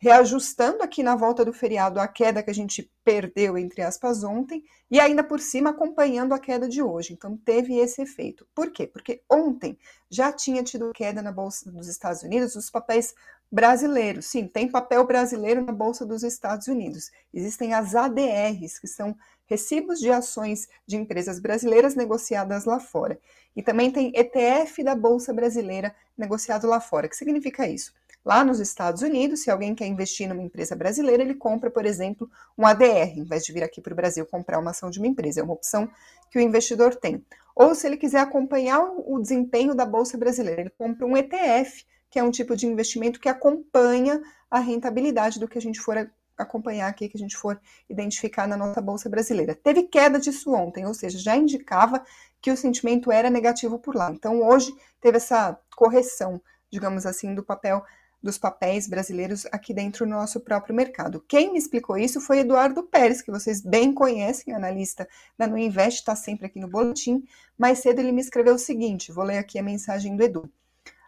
reajustando 0.00 0.82
aqui 0.82 1.02
na 1.02 1.16
volta 1.16 1.44
do 1.44 1.52
feriado 1.52 1.98
a 1.98 2.06
queda 2.06 2.42
que 2.42 2.50
a 2.50 2.54
gente 2.54 2.88
perdeu, 3.04 3.58
entre 3.58 3.82
aspas, 3.82 4.22
ontem, 4.22 4.62
e 4.90 5.00
ainda 5.00 5.24
por 5.24 5.40
cima 5.40 5.70
acompanhando 5.70 6.32
a 6.32 6.38
queda 6.38 6.68
de 6.68 6.80
hoje. 6.80 7.12
Então, 7.14 7.36
teve 7.36 7.76
esse 7.76 8.02
efeito. 8.02 8.46
Por 8.54 8.70
quê? 8.70 8.86
Porque 8.86 9.22
ontem 9.28 9.76
já 10.08 10.32
tinha 10.32 10.62
tido 10.62 10.92
queda 10.92 11.20
na 11.20 11.32
Bolsa 11.32 11.70
dos 11.72 11.88
Estados 11.88 12.22
Unidos 12.22 12.54
os 12.54 12.70
papéis 12.70 13.12
brasileiros. 13.50 14.26
Sim, 14.26 14.46
tem 14.46 14.70
papel 14.70 15.04
brasileiro 15.06 15.64
na 15.64 15.72
Bolsa 15.72 16.06
dos 16.06 16.22
Estados 16.22 16.68
Unidos. 16.68 17.10
Existem 17.32 17.74
as 17.74 17.94
ADRs, 17.94 18.78
que 18.78 18.86
são 18.86 19.16
recibos 19.48 19.98
de 19.98 20.10
ações 20.10 20.68
de 20.86 20.96
empresas 20.96 21.40
brasileiras 21.40 21.94
negociadas 21.94 22.64
lá 22.64 22.78
fora. 22.78 23.18
E 23.56 23.62
também 23.62 23.90
tem 23.90 24.12
ETF 24.14 24.84
da 24.84 24.94
Bolsa 24.94 25.32
Brasileira 25.32 25.94
negociado 26.16 26.66
lá 26.66 26.80
fora. 26.80 27.06
O 27.06 27.10
que 27.10 27.16
significa 27.16 27.66
isso? 27.66 27.92
Lá 28.24 28.44
nos 28.44 28.60
Estados 28.60 29.00
Unidos, 29.00 29.40
se 29.40 29.50
alguém 29.50 29.74
quer 29.74 29.86
investir 29.86 30.28
numa 30.28 30.42
empresa 30.42 30.76
brasileira, 30.76 31.22
ele 31.22 31.34
compra, 31.34 31.70
por 31.70 31.86
exemplo, 31.86 32.30
um 32.58 32.66
ADR, 32.66 33.16
em 33.16 33.24
vez 33.24 33.44
de 33.44 33.52
vir 33.52 33.62
aqui 33.62 33.80
para 33.80 33.92
o 33.92 33.96
Brasil 33.96 34.26
comprar 34.26 34.58
uma 34.58 34.72
ação 34.72 34.90
de 34.90 34.98
uma 34.98 35.08
empresa. 35.08 35.40
É 35.40 35.42
uma 35.42 35.54
opção 35.54 35.88
que 36.30 36.38
o 36.38 36.42
investidor 36.42 36.94
tem. 36.94 37.24
Ou 37.56 37.74
se 37.74 37.86
ele 37.86 37.96
quiser 37.96 38.20
acompanhar 38.20 38.80
o 38.80 39.18
desempenho 39.18 39.74
da 39.74 39.86
Bolsa 39.86 40.18
Brasileira, 40.18 40.60
ele 40.60 40.70
compra 40.70 41.06
um 41.06 41.16
ETF, 41.16 41.86
que 42.10 42.18
é 42.18 42.22
um 42.22 42.30
tipo 42.30 42.54
de 42.54 42.66
investimento 42.66 43.18
que 43.18 43.28
acompanha 43.28 44.20
a 44.50 44.58
rentabilidade 44.58 45.40
do 45.40 45.48
que 45.48 45.58
a 45.58 45.60
gente 45.60 45.80
for 45.80 45.96
acompanhar 46.38 46.88
aqui, 46.88 47.08
que 47.08 47.16
a 47.16 47.20
gente 47.20 47.36
for 47.36 47.60
identificar 47.90 48.46
na 48.46 48.56
nossa 48.56 48.80
Bolsa 48.80 49.08
Brasileira. 49.08 49.54
Teve 49.54 49.82
queda 49.82 50.18
disso 50.18 50.54
ontem, 50.54 50.86
ou 50.86 50.94
seja, 50.94 51.18
já 51.18 51.36
indicava 51.36 52.02
que 52.40 52.50
o 52.50 52.56
sentimento 52.56 53.10
era 53.10 53.28
negativo 53.28 53.78
por 53.78 53.94
lá. 53.94 54.10
Então, 54.12 54.40
hoje 54.40 54.72
teve 55.00 55.16
essa 55.16 55.58
correção, 55.74 56.40
digamos 56.70 57.04
assim, 57.04 57.34
do 57.34 57.42
papel 57.42 57.84
dos 58.22 58.36
papéis 58.36 58.88
brasileiros 58.88 59.46
aqui 59.46 59.72
dentro 59.72 60.04
do 60.04 60.10
nosso 60.10 60.40
próprio 60.40 60.74
mercado. 60.74 61.24
Quem 61.28 61.52
me 61.52 61.58
explicou 61.58 61.96
isso 61.96 62.20
foi 62.20 62.40
Eduardo 62.40 62.82
Pérez, 62.82 63.22
que 63.22 63.30
vocês 63.30 63.60
bem 63.60 63.92
conhecem, 63.92 64.54
analista 64.54 65.08
da 65.36 65.46
No 65.46 65.56
Invest, 65.56 66.00
está 66.00 66.16
sempre 66.16 66.46
aqui 66.46 66.58
no 66.58 66.68
boletim. 66.68 67.24
Mais 67.56 67.78
cedo 67.78 68.00
ele 68.00 68.12
me 68.12 68.20
escreveu 68.20 68.54
o 68.54 68.58
seguinte: 68.58 69.12
vou 69.12 69.24
ler 69.24 69.38
aqui 69.38 69.58
a 69.58 69.62
mensagem 69.62 70.16
do 70.16 70.22
Edu. 70.22 70.50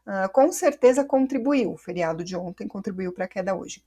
Uh, 0.07 0.29
com 0.33 0.51
certeza 0.53 1.05
contribuiu, 1.05 1.73
o 1.73 1.77
feriado 1.77 2.25
de 2.25 2.37
ontem 2.37 2.67
contribuiu 2.67 3.13
para 3.13 3.25
a 3.25 3.29
queda 3.29 3.55
hoje. 3.55 3.83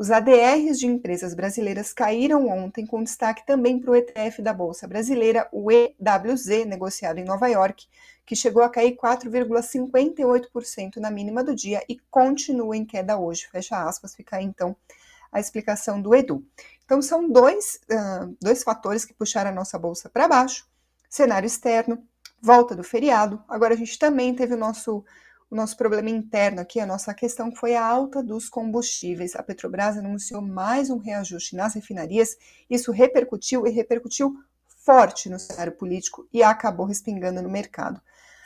Os 0.00 0.10
ADRs 0.10 0.78
de 0.78 0.86
empresas 0.86 1.34
brasileiras 1.34 1.92
caíram 1.92 2.48
ontem, 2.48 2.86
com 2.86 3.04
destaque 3.04 3.44
também 3.44 3.78
para 3.78 3.90
o 3.90 3.94
ETF 3.94 4.40
da 4.40 4.50
Bolsa 4.50 4.88
Brasileira, 4.88 5.46
o 5.52 5.70
EWZ, 5.70 6.64
negociado 6.66 7.18
em 7.18 7.24
Nova 7.26 7.46
York, 7.48 7.86
que 8.24 8.34
chegou 8.34 8.62
a 8.62 8.70
cair 8.70 8.96
4,58% 8.96 10.96
na 10.96 11.10
mínima 11.10 11.44
do 11.44 11.54
dia 11.54 11.84
e 11.86 11.98
continua 12.10 12.74
em 12.74 12.86
queda 12.86 13.18
hoje. 13.18 13.46
Fecha 13.52 13.76
aspas, 13.76 14.14
fica 14.14 14.36
aí 14.36 14.44
então 14.46 14.74
a 15.30 15.38
explicação 15.38 16.00
do 16.00 16.14
Edu. 16.14 16.42
Então, 16.82 17.02
são 17.02 17.28
dois, 17.28 17.78
uh, 17.92 18.34
dois 18.40 18.62
fatores 18.62 19.04
que 19.04 19.12
puxaram 19.12 19.50
a 19.50 19.54
nossa 19.54 19.78
bolsa 19.78 20.08
para 20.08 20.26
baixo: 20.26 20.66
cenário 21.10 21.46
externo, 21.46 22.02
volta 22.40 22.74
do 22.74 22.82
feriado. 22.82 23.44
Agora, 23.46 23.74
a 23.74 23.76
gente 23.76 23.98
também 23.98 24.34
teve 24.34 24.54
o 24.54 24.58
nosso 24.58 25.04
o 25.50 25.56
nosso 25.56 25.76
problema 25.76 26.08
interno 26.08 26.60
aqui, 26.60 26.78
a 26.78 26.86
nossa 26.86 27.12
questão 27.12 27.50
foi 27.50 27.74
a 27.74 27.84
alta 27.84 28.22
dos 28.22 28.48
combustíveis. 28.48 29.34
A 29.34 29.42
Petrobras 29.42 29.98
anunciou 29.98 30.40
mais 30.40 30.90
um 30.90 30.98
reajuste 30.98 31.56
nas 31.56 31.74
refinarias, 31.74 32.36
isso 32.70 32.92
repercutiu 32.92 33.66
e 33.66 33.70
repercutiu 33.70 34.38
forte 34.68 35.28
no 35.28 35.40
cenário 35.40 35.72
político 35.72 36.26
e 36.32 36.42
acabou 36.42 36.86
respingando 36.86 37.42
no 37.42 37.50
mercado. 37.50 38.00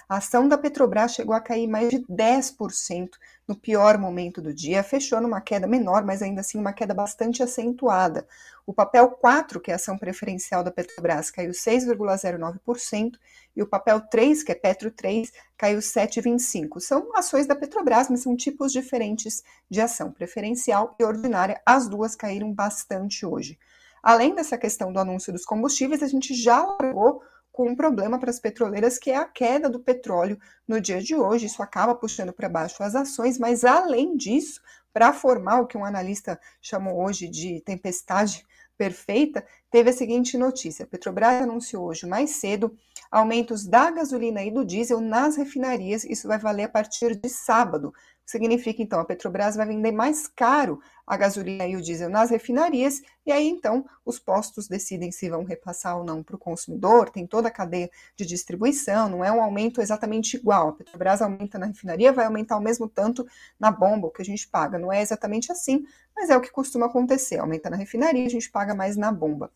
A 0.08 0.18
ação 0.18 0.48
da 0.48 0.58
Petrobras 0.58 1.14
chegou 1.14 1.34
a 1.34 1.40
cair 1.40 1.66
mais 1.66 1.88
de 1.88 1.98
10% 2.00 3.10
no 3.48 3.54
pior 3.54 3.98
momento 3.98 4.40
do 4.40 4.52
dia, 4.52 4.82
fechou 4.82 5.20
numa 5.20 5.40
queda 5.40 5.66
menor, 5.66 6.04
mas 6.04 6.22
ainda 6.22 6.40
assim 6.40 6.58
uma 6.58 6.72
queda 6.72 6.94
bastante 6.94 7.42
acentuada. 7.42 8.26
O 8.66 8.72
papel 8.72 9.10
4, 9.10 9.60
que 9.60 9.70
é 9.70 9.74
a 9.74 9.76
ação 9.76 9.96
preferencial 9.98 10.62
da 10.62 10.70
Petrobras, 10.70 11.30
caiu 11.30 11.50
6,09%, 11.50 13.18
e 13.56 13.62
o 13.62 13.66
papel 13.66 14.00
3, 14.00 14.42
que 14.42 14.52
é 14.52 14.54
Petro 14.54 14.90
3, 14.90 15.32
caiu 15.56 15.78
7,25%. 15.78 16.80
São 16.80 17.16
ações 17.16 17.46
da 17.46 17.54
Petrobras, 17.54 18.08
mas 18.08 18.22
são 18.22 18.36
tipos 18.36 18.72
diferentes 18.72 19.44
de 19.70 19.80
ação 19.80 20.10
preferencial 20.10 20.94
e 20.98 21.04
ordinária. 21.04 21.60
As 21.64 21.88
duas 21.88 22.16
caíram 22.16 22.52
bastante 22.52 23.24
hoje. 23.24 23.58
Além 24.02 24.34
dessa 24.34 24.58
questão 24.58 24.92
do 24.92 24.98
anúncio 24.98 25.32
dos 25.32 25.44
combustíveis, 25.44 26.02
a 26.02 26.06
gente 26.06 26.34
já 26.34 26.62
largou 26.62 27.22
com 27.54 27.68
um 27.68 27.76
problema 27.76 28.18
para 28.18 28.30
as 28.30 28.40
petroleiras, 28.40 28.98
que 28.98 29.12
é 29.12 29.16
a 29.16 29.24
queda 29.24 29.70
do 29.70 29.78
petróleo 29.78 30.36
no 30.66 30.80
dia 30.80 31.00
de 31.00 31.14
hoje. 31.14 31.46
Isso 31.46 31.62
acaba 31.62 31.94
puxando 31.94 32.32
para 32.32 32.48
baixo 32.48 32.82
as 32.82 32.96
ações, 32.96 33.38
mas 33.38 33.64
além 33.64 34.16
disso, 34.16 34.60
para 34.92 35.12
formar 35.12 35.60
o 35.60 35.66
que 35.66 35.78
um 35.78 35.84
analista 35.84 36.38
chamou 36.60 37.00
hoje 37.00 37.28
de 37.28 37.60
tempestade 37.60 38.44
perfeita, 38.76 39.46
teve 39.70 39.90
a 39.90 39.92
seguinte 39.92 40.36
notícia: 40.36 40.84
Petrobras 40.84 41.42
anunciou 41.42 41.86
hoje 41.86 42.08
mais 42.08 42.30
cedo 42.30 42.76
aumentos 43.08 43.64
da 43.64 43.88
gasolina 43.88 44.42
e 44.42 44.50
do 44.50 44.64
diesel 44.64 45.00
nas 45.00 45.36
refinarias. 45.36 46.02
Isso 46.02 46.26
vai 46.26 46.38
valer 46.38 46.64
a 46.64 46.68
partir 46.68 47.14
de 47.14 47.28
sábado. 47.28 47.94
Significa, 48.26 48.82
então, 48.82 48.98
a 48.98 49.04
Petrobras 49.04 49.54
vai 49.54 49.66
vender 49.66 49.92
mais 49.92 50.26
caro 50.26 50.80
a 51.06 51.16
gasolina 51.16 51.66
e 51.66 51.76
o 51.76 51.82
diesel 51.82 52.08
nas 52.08 52.30
refinarias, 52.30 53.02
e 53.26 53.32
aí, 53.32 53.48
então, 53.48 53.84
os 54.04 54.18
postos 54.18 54.68
decidem 54.68 55.10
se 55.10 55.28
vão 55.28 55.44
repassar 55.44 55.96
ou 55.96 56.04
não 56.04 56.22
para 56.22 56.36
o 56.36 56.38
consumidor, 56.38 57.10
tem 57.10 57.26
toda 57.26 57.48
a 57.48 57.50
cadeia 57.50 57.90
de 58.16 58.26
distribuição, 58.26 59.08
não 59.08 59.24
é 59.24 59.32
um 59.32 59.42
aumento 59.42 59.80
exatamente 59.80 60.36
igual. 60.36 60.68
A 60.68 60.72
Petrobras 60.72 61.22
aumenta 61.22 61.58
na 61.58 61.66
refinaria, 61.66 62.12
vai 62.12 62.26
aumentar 62.26 62.56
o 62.56 62.60
mesmo 62.60 62.88
tanto 62.88 63.26
na 63.58 63.70
bomba, 63.70 64.08
o 64.08 64.10
que 64.10 64.22
a 64.22 64.24
gente 64.24 64.46
paga. 64.48 64.78
Não 64.78 64.92
é 64.92 65.00
exatamente 65.00 65.50
assim, 65.50 65.84
mas 66.14 66.30
é 66.30 66.36
o 66.36 66.40
que 66.40 66.50
costuma 66.50 66.86
acontecer. 66.86 67.38
Aumenta 67.38 67.70
na 67.70 67.76
refinaria, 67.76 68.26
a 68.26 68.30
gente 68.30 68.50
paga 68.50 68.74
mais 68.74 68.96
na 68.96 69.10
bomba. 69.10 69.50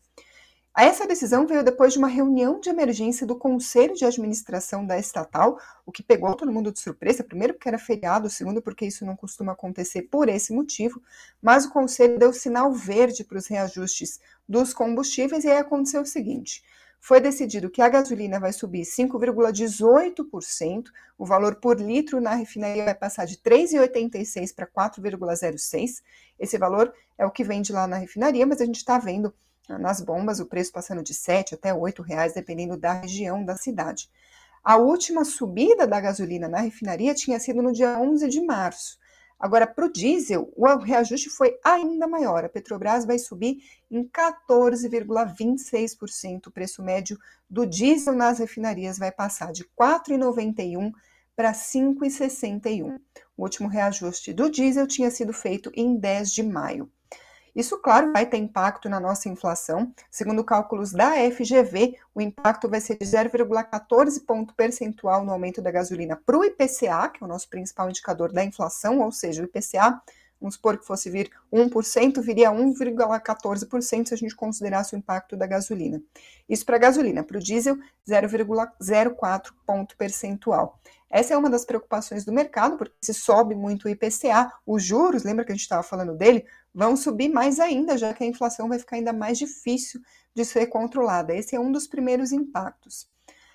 Essa 0.81 1.05
decisão 1.05 1.45
veio 1.45 1.61
depois 1.61 1.91
de 1.91 1.99
uma 1.99 2.07
reunião 2.07 2.57
de 2.57 2.69
emergência 2.69 3.27
do 3.27 3.35
Conselho 3.35 3.93
de 3.95 4.05
Administração 4.05 4.85
da 4.85 4.97
estatal, 4.97 5.59
o 5.85 5.91
que 5.91 6.01
pegou 6.01 6.33
todo 6.35 6.53
mundo 6.53 6.71
de 6.71 6.79
surpresa, 6.79 7.21
primeiro 7.21 7.53
porque 7.53 7.67
era 7.67 7.77
feriado, 7.77 8.29
segundo 8.29 8.61
porque 8.61 8.85
isso 8.85 9.05
não 9.05 9.13
costuma 9.13 9.51
acontecer 9.51 10.03
por 10.03 10.29
esse 10.29 10.53
motivo, 10.53 11.03
mas 11.41 11.65
o 11.65 11.69
Conselho 11.69 12.17
deu 12.17 12.31
sinal 12.31 12.71
verde 12.71 13.25
para 13.25 13.37
os 13.37 13.47
reajustes 13.47 14.21
dos 14.47 14.73
combustíveis 14.73 15.43
e 15.43 15.49
aí 15.49 15.57
aconteceu 15.57 16.01
o 16.01 16.05
seguinte: 16.05 16.63
foi 17.01 17.19
decidido 17.19 17.69
que 17.69 17.81
a 17.81 17.89
gasolina 17.89 18.39
vai 18.39 18.53
subir 18.53 18.83
5,18%, 18.83 20.85
o 21.17 21.25
valor 21.25 21.55
por 21.55 21.77
litro 21.77 22.21
na 22.21 22.35
refinaria 22.35 22.85
vai 22.85 22.95
passar 22.95 23.25
de 23.25 23.35
3,86 23.35 24.55
para 24.55 24.65
4,06. 24.65 26.01
Esse 26.39 26.57
valor 26.57 26.93
é 27.17 27.25
o 27.25 27.31
que 27.31 27.43
vende 27.43 27.73
lá 27.73 27.85
na 27.85 27.97
refinaria, 27.97 28.47
mas 28.47 28.61
a 28.61 28.65
gente 28.65 28.77
está 28.77 28.97
vendo 28.97 29.33
nas 29.77 30.01
bombas, 30.01 30.39
o 30.39 30.45
preço 30.45 30.71
passando 30.71 31.03
de 31.03 31.13
7 31.13 31.55
até 31.55 31.73
8 31.73 32.01
reais, 32.01 32.33
dependendo 32.33 32.77
da 32.77 32.93
região 32.93 33.43
da 33.43 33.55
cidade. 33.55 34.09
A 34.63 34.77
última 34.77 35.23
subida 35.23 35.87
da 35.87 35.99
gasolina 35.99 36.47
na 36.47 36.59
refinaria 36.59 37.13
tinha 37.13 37.39
sido 37.39 37.61
no 37.61 37.71
dia 37.71 37.99
11 37.99 38.27
de 38.27 38.41
março. 38.41 38.97
Agora, 39.39 39.65
para 39.65 39.85
o 39.85 39.91
diesel, 39.91 40.51
o 40.53 40.77
reajuste 40.77 41.29
foi 41.29 41.57
ainda 41.63 42.07
maior. 42.07 42.43
A 42.43 42.49
Petrobras 42.49 43.05
vai 43.05 43.17
subir 43.17 43.63
em 43.89 44.03
14,26%. 44.03 46.47
O 46.47 46.51
preço 46.51 46.83
médio 46.83 47.17
do 47.49 47.65
diesel 47.65 48.13
nas 48.13 48.39
refinarias 48.39 48.97
vai 48.97 49.13
passar 49.13 49.53
de 49.53 49.63
R$ 49.63 49.69
4,91 49.79 50.91
para 51.37 51.51
R$ 51.51 51.55
5,61. 51.55 52.99
O 53.37 53.43
último 53.43 53.69
reajuste 53.69 54.33
do 54.33 54.49
diesel 54.49 54.85
tinha 54.85 55.09
sido 55.09 55.31
feito 55.31 55.71
em 55.73 55.95
10 55.95 56.33
de 56.33 56.43
maio. 56.43 56.91
Isso, 57.55 57.77
claro, 57.79 58.11
vai 58.11 58.25
ter 58.25 58.37
impacto 58.37 58.89
na 58.89 58.99
nossa 58.99 59.29
inflação. 59.29 59.93
Segundo 60.09 60.43
cálculos 60.43 60.91
da 60.91 61.11
FGV, 61.31 61.97
o 62.13 62.21
impacto 62.21 62.69
vai 62.69 62.79
ser 62.79 62.97
de 62.97 63.05
0,14 63.05 64.25
ponto 64.25 64.53
percentual 64.53 65.25
no 65.25 65.31
aumento 65.31 65.61
da 65.61 65.71
gasolina 65.71 66.15
para 66.15 66.37
o 66.37 66.43
IPCA, 66.43 67.09
que 67.09 67.23
é 67.23 67.25
o 67.25 67.27
nosso 67.27 67.49
principal 67.49 67.89
indicador 67.89 68.31
da 68.31 68.43
inflação, 68.43 68.99
ou 68.99 69.11
seja, 69.11 69.41
o 69.41 69.45
IPCA 69.45 70.01
vamos 70.39 70.55
supor 70.55 70.77
que 70.77 70.85
fosse 70.85 71.09
vir 71.09 71.29
1%, 71.51 72.21
viria 72.21 72.49
1,14% 72.51 74.07
se 74.07 74.13
a 74.13 74.17
gente 74.17 74.35
considerasse 74.35 74.95
o 74.95 74.97
impacto 74.97 75.35
da 75.35 75.45
gasolina. 75.45 76.01
Isso 76.47 76.65
para 76.65 76.77
a 76.77 76.79
gasolina, 76.79 77.23
para 77.23 77.37
o 77.37 77.41
diesel, 77.41 77.77
0,04 78.07 79.51
ponto 79.65 79.97
percentual. 79.97 80.79
Essa 81.09 81.33
é 81.33 81.37
uma 81.37 81.49
das 81.49 81.65
preocupações 81.65 82.23
do 82.23 82.31
mercado, 82.31 82.77
porque 82.77 82.93
se 83.01 83.13
sobe 83.13 83.55
muito 83.55 83.85
o 83.85 83.89
IPCA, 83.89 84.51
os 84.65 84.83
juros, 84.83 85.23
lembra 85.23 85.43
que 85.43 85.51
a 85.51 85.55
gente 85.55 85.63
estava 85.63 85.81
falando 85.81 86.15
dele, 86.15 86.45
vão 86.73 86.95
subir 86.95 87.29
mais 87.29 87.59
ainda, 87.59 87.97
já 87.97 88.13
que 88.13 88.23
a 88.23 88.27
inflação 88.27 88.69
vai 88.69 88.77
ficar 88.77 88.97
ainda 88.97 89.11
mais 89.11 89.37
difícil 89.37 90.01
de 90.35 90.45
ser 90.45 90.67
controlada. 90.67 91.35
Esse 91.35 91.55
é 91.55 91.59
um 91.59 91.71
dos 91.71 91.87
primeiros 91.87 92.31
impactos. 92.31 93.07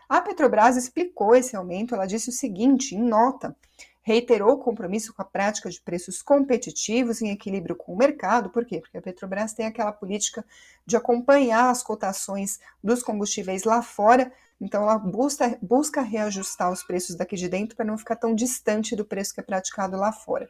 A 0.09 0.21
Petrobras 0.21 0.77
explicou 0.77 1.35
esse 1.35 1.57
aumento, 1.57 1.95
ela 1.95 2.07
disse 2.07 2.29
o 2.29 2.33
seguinte, 2.33 2.95
em 2.95 3.03
nota, 3.03 3.57
reiterou 4.03 4.53
o 4.53 4.59
compromisso 4.59 5.15
com 5.15 5.23
a 5.23 5.25
prática 5.25 5.71
de 5.71 5.81
preços 5.81 6.21
competitivos 6.21 7.23
em 7.23 7.31
equilíbrio 7.31 7.75
com 7.75 7.95
o 7.95 7.97
mercado. 7.97 8.51
Por 8.51 8.67
quê? 8.67 8.81
Porque 8.81 8.99
a 8.99 9.03
Petrobras 9.03 9.55
tem 9.55 9.65
aquela 9.65 9.93
política 9.93 10.45
de 10.85 10.95
acompanhar 10.95 11.71
as 11.71 11.83
cotações 11.83 12.61
dos 12.83 13.03
combustíveis 13.03 13.65
lá 13.65 13.81
fora, 13.81 14.31
então 14.65 14.83
ela 14.83 14.99
busca, 14.99 15.59
busca 15.61 16.01
reajustar 16.01 16.73
os 16.73 16.83
preços 16.83 17.15
daqui 17.15 17.37
de 17.37 17.51
dentro 17.51 17.77
para 17.77 17.85
não 17.85 17.99
ficar 17.99 18.17
tão 18.17 18.35
distante 18.35 18.97
do 18.97 19.05
preço 19.05 19.35
que 19.35 19.41
é 19.41 19.43
praticado 19.43 19.95
lá 19.99 20.11
fora. 20.11 20.49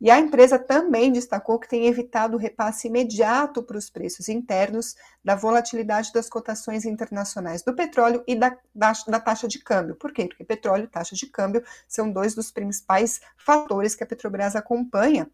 E 0.00 0.10
a 0.10 0.18
empresa 0.18 0.58
também 0.58 1.12
destacou 1.12 1.56
que 1.56 1.68
tem 1.68 1.86
evitado 1.86 2.36
o 2.36 2.38
repasse 2.38 2.88
imediato 2.88 3.62
para 3.62 3.78
os 3.78 3.88
preços 3.88 4.28
internos 4.28 4.96
da 5.24 5.36
volatilidade 5.36 6.12
das 6.12 6.28
cotações 6.28 6.84
internacionais 6.84 7.62
do 7.62 7.72
petróleo 7.72 8.24
e 8.26 8.34
da, 8.34 8.58
da, 8.74 8.92
da, 9.06 9.20
taxa 9.20 9.46
de 9.46 9.60
câmbio. 9.60 9.94
Por 9.94 10.12
quê? 10.12 10.26
Porque 10.26 10.42
petróleo 10.42 10.84
e 10.84 10.88
taxa 10.88 11.14
de 11.14 11.26
câmbio 11.26 11.62
são 11.86 12.10
dois 12.10 12.34
dos 12.34 12.50
principais 12.50 13.20
fatores 13.36 13.94
que 13.94 14.02
a 14.02 14.06
Petrobras 14.06 14.56
acompanha 14.56 15.30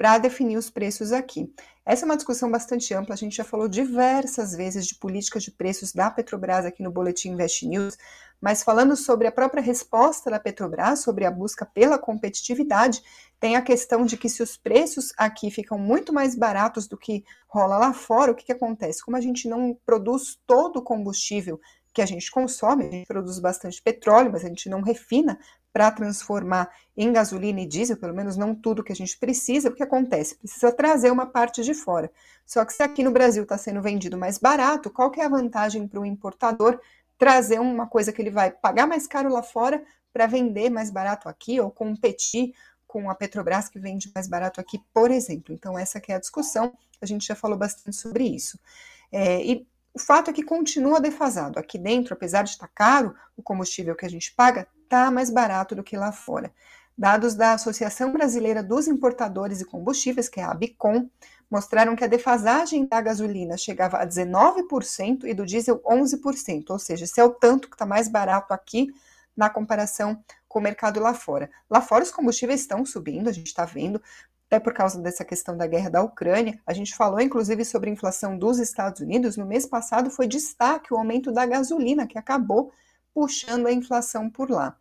para 0.00 0.16
definir 0.16 0.56
os 0.56 0.70
preços 0.70 1.12
aqui. 1.12 1.52
Essa 1.84 2.04
é 2.04 2.06
uma 2.06 2.16
discussão 2.16 2.50
bastante 2.50 2.94
ampla, 2.94 3.14
a 3.14 3.18
gente 3.18 3.36
já 3.36 3.44
falou 3.44 3.68
diversas 3.68 4.56
vezes 4.56 4.86
de 4.86 4.94
política 4.94 5.38
de 5.38 5.50
preços 5.50 5.92
da 5.92 6.10
Petrobras 6.10 6.64
aqui 6.64 6.82
no 6.82 6.90
Boletim 6.90 7.32
Invest 7.32 7.68
News, 7.68 7.98
mas 8.40 8.62
falando 8.62 8.96
sobre 8.96 9.26
a 9.26 9.32
própria 9.32 9.62
resposta 9.62 10.30
da 10.30 10.40
Petrobras, 10.40 11.00
sobre 11.00 11.26
a 11.26 11.30
busca 11.30 11.66
pela 11.66 11.98
competitividade, 11.98 13.02
tem 13.38 13.56
a 13.56 13.62
questão 13.62 14.06
de 14.06 14.16
que 14.16 14.30
se 14.30 14.42
os 14.42 14.56
preços 14.56 15.12
aqui 15.18 15.50
ficam 15.50 15.78
muito 15.78 16.14
mais 16.14 16.34
baratos 16.34 16.88
do 16.88 16.96
que 16.96 17.22
rola 17.46 17.76
lá 17.76 17.92
fora, 17.92 18.32
o 18.32 18.34
que, 18.34 18.46
que 18.46 18.52
acontece? 18.52 19.04
Como 19.04 19.18
a 19.18 19.20
gente 19.20 19.50
não 19.50 19.76
produz 19.84 20.40
todo 20.46 20.78
o 20.78 20.82
combustível 20.82 21.60
que 21.92 22.00
a 22.00 22.06
gente 22.06 22.30
consome, 22.30 22.86
a 22.86 22.90
gente 22.90 23.06
produz 23.06 23.38
bastante 23.38 23.82
petróleo, 23.82 24.30
mas 24.32 24.44
a 24.46 24.48
gente 24.48 24.70
não 24.70 24.80
refina 24.80 25.38
para 25.72 25.90
transformar 25.90 26.70
em 26.96 27.12
gasolina 27.12 27.60
e 27.60 27.66
diesel, 27.66 27.96
pelo 27.96 28.14
menos 28.14 28.36
não 28.36 28.54
tudo 28.54 28.82
que 28.82 28.92
a 28.92 28.96
gente 28.96 29.18
precisa, 29.18 29.68
o 29.68 29.72
que 29.72 29.82
acontece? 29.82 30.36
Precisa 30.36 30.72
trazer 30.72 31.10
uma 31.10 31.26
parte 31.26 31.62
de 31.62 31.74
fora. 31.74 32.10
Só 32.44 32.64
que 32.64 32.72
se 32.72 32.82
aqui 32.82 33.02
no 33.02 33.12
Brasil 33.12 33.44
está 33.44 33.56
sendo 33.56 33.80
vendido 33.80 34.18
mais 34.18 34.38
barato, 34.38 34.90
qual 34.90 35.10
que 35.10 35.20
é 35.20 35.24
a 35.24 35.28
vantagem 35.28 35.86
para 35.86 36.00
o 36.00 36.06
importador 36.06 36.80
trazer 37.16 37.60
uma 37.60 37.86
coisa 37.86 38.12
que 38.12 38.20
ele 38.20 38.30
vai 38.30 38.50
pagar 38.50 38.86
mais 38.86 39.06
caro 39.06 39.30
lá 39.30 39.42
fora 39.42 39.82
para 40.12 40.26
vender 40.26 40.70
mais 40.70 40.90
barato 40.90 41.28
aqui 41.28 41.60
ou 41.60 41.70
competir 41.70 42.54
com 42.86 43.08
a 43.08 43.14
Petrobras 43.14 43.68
que 43.68 43.78
vende 43.78 44.10
mais 44.12 44.26
barato 44.26 44.60
aqui, 44.60 44.80
por 44.92 45.10
exemplo. 45.10 45.54
Então 45.54 45.78
essa 45.78 46.00
que 46.00 46.10
é 46.10 46.16
a 46.16 46.20
discussão, 46.20 46.72
a 47.00 47.06
gente 47.06 47.26
já 47.26 47.36
falou 47.36 47.56
bastante 47.56 47.94
sobre 47.94 48.24
isso. 48.24 48.58
É, 49.12 49.44
e 49.44 49.66
o 49.92 49.98
fato 49.98 50.30
é 50.30 50.32
que 50.32 50.42
continua 50.42 51.00
defasado. 51.00 51.58
Aqui 51.58 51.78
dentro, 51.78 52.14
apesar 52.14 52.42
de 52.42 52.50
estar 52.50 52.68
caro, 52.68 53.14
o 53.36 53.42
combustível 53.42 53.96
que 53.96 54.06
a 54.06 54.10
gente 54.10 54.32
paga 54.34 54.68
está 54.84 55.10
mais 55.10 55.30
barato 55.30 55.74
do 55.74 55.82
que 55.82 55.96
lá 55.96 56.12
fora. 56.12 56.52
Dados 56.96 57.34
da 57.34 57.54
Associação 57.54 58.12
Brasileira 58.12 58.62
dos 58.62 58.86
Importadores 58.86 59.60
e 59.60 59.64
Combustíveis, 59.64 60.28
que 60.28 60.38
é 60.38 60.44
a 60.44 60.50
ABICOM, 60.50 61.08
mostraram 61.50 61.96
que 61.96 62.04
a 62.04 62.06
defasagem 62.06 62.86
da 62.86 63.00
gasolina 63.00 63.56
chegava 63.56 63.96
a 63.98 64.06
19% 64.06 65.24
e 65.24 65.34
do 65.34 65.44
diesel 65.44 65.80
11%, 65.80 66.70
ou 66.70 66.78
seja, 66.78 67.04
esse 67.04 67.20
é 67.20 67.24
o 67.24 67.30
tanto 67.30 67.68
que 67.68 67.74
está 67.74 67.86
mais 67.86 68.06
barato 68.06 68.52
aqui 68.52 68.88
na 69.36 69.48
comparação 69.48 70.22
com 70.46 70.58
o 70.58 70.62
mercado 70.62 71.00
lá 71.00 71.14
fora. 71.14 71.50
Lá 71.68 71.80
fora 71.80 72.04
os 72.04 72.10
combustíveis 72.10 72.60
estão 72.60 72.84
subindo, 72.84 73.28
a 73.28 73.32
gente 73.32 73.46
está 73.46 73.64
vendo, 73.64 74.02
até 74.50 74.58
por 74.58 74.74
causa 74.74 75.00
dessa 75.00 75.24
questão 75.24 75.56
da 75.56 75.64
guerra 75.64 75.88
da 75.88 76.02
Ucrânia. 76.02 76.60
A 76.66 76.72
gente 76.72 76.96
falou 76.96 77.20
inclusive 77.20 77.64
sobre 77.64 77.88
a 77.88 77.92
inflação 77.92 78.36
dos 78.36 78.58
Estados 78.58 79.00
Unidos. 79.00 79.36
No 79.36 79.46
mês 79.46 79.64
passado 79.64 80.10
foi 80.10 80.26
destaque 80.26 80.92
o 80.92 80.96
aumento 80.96 81.30
da 81.30 81.46
gasolina, 81.46 82.04
que 82.04 82.18
acabou 82.18 82.72
puxando 83.14 83.68
a 83.68 83.72
inflação 83.72 84.28
por 84.28 84.50
lá. 84.50 84.76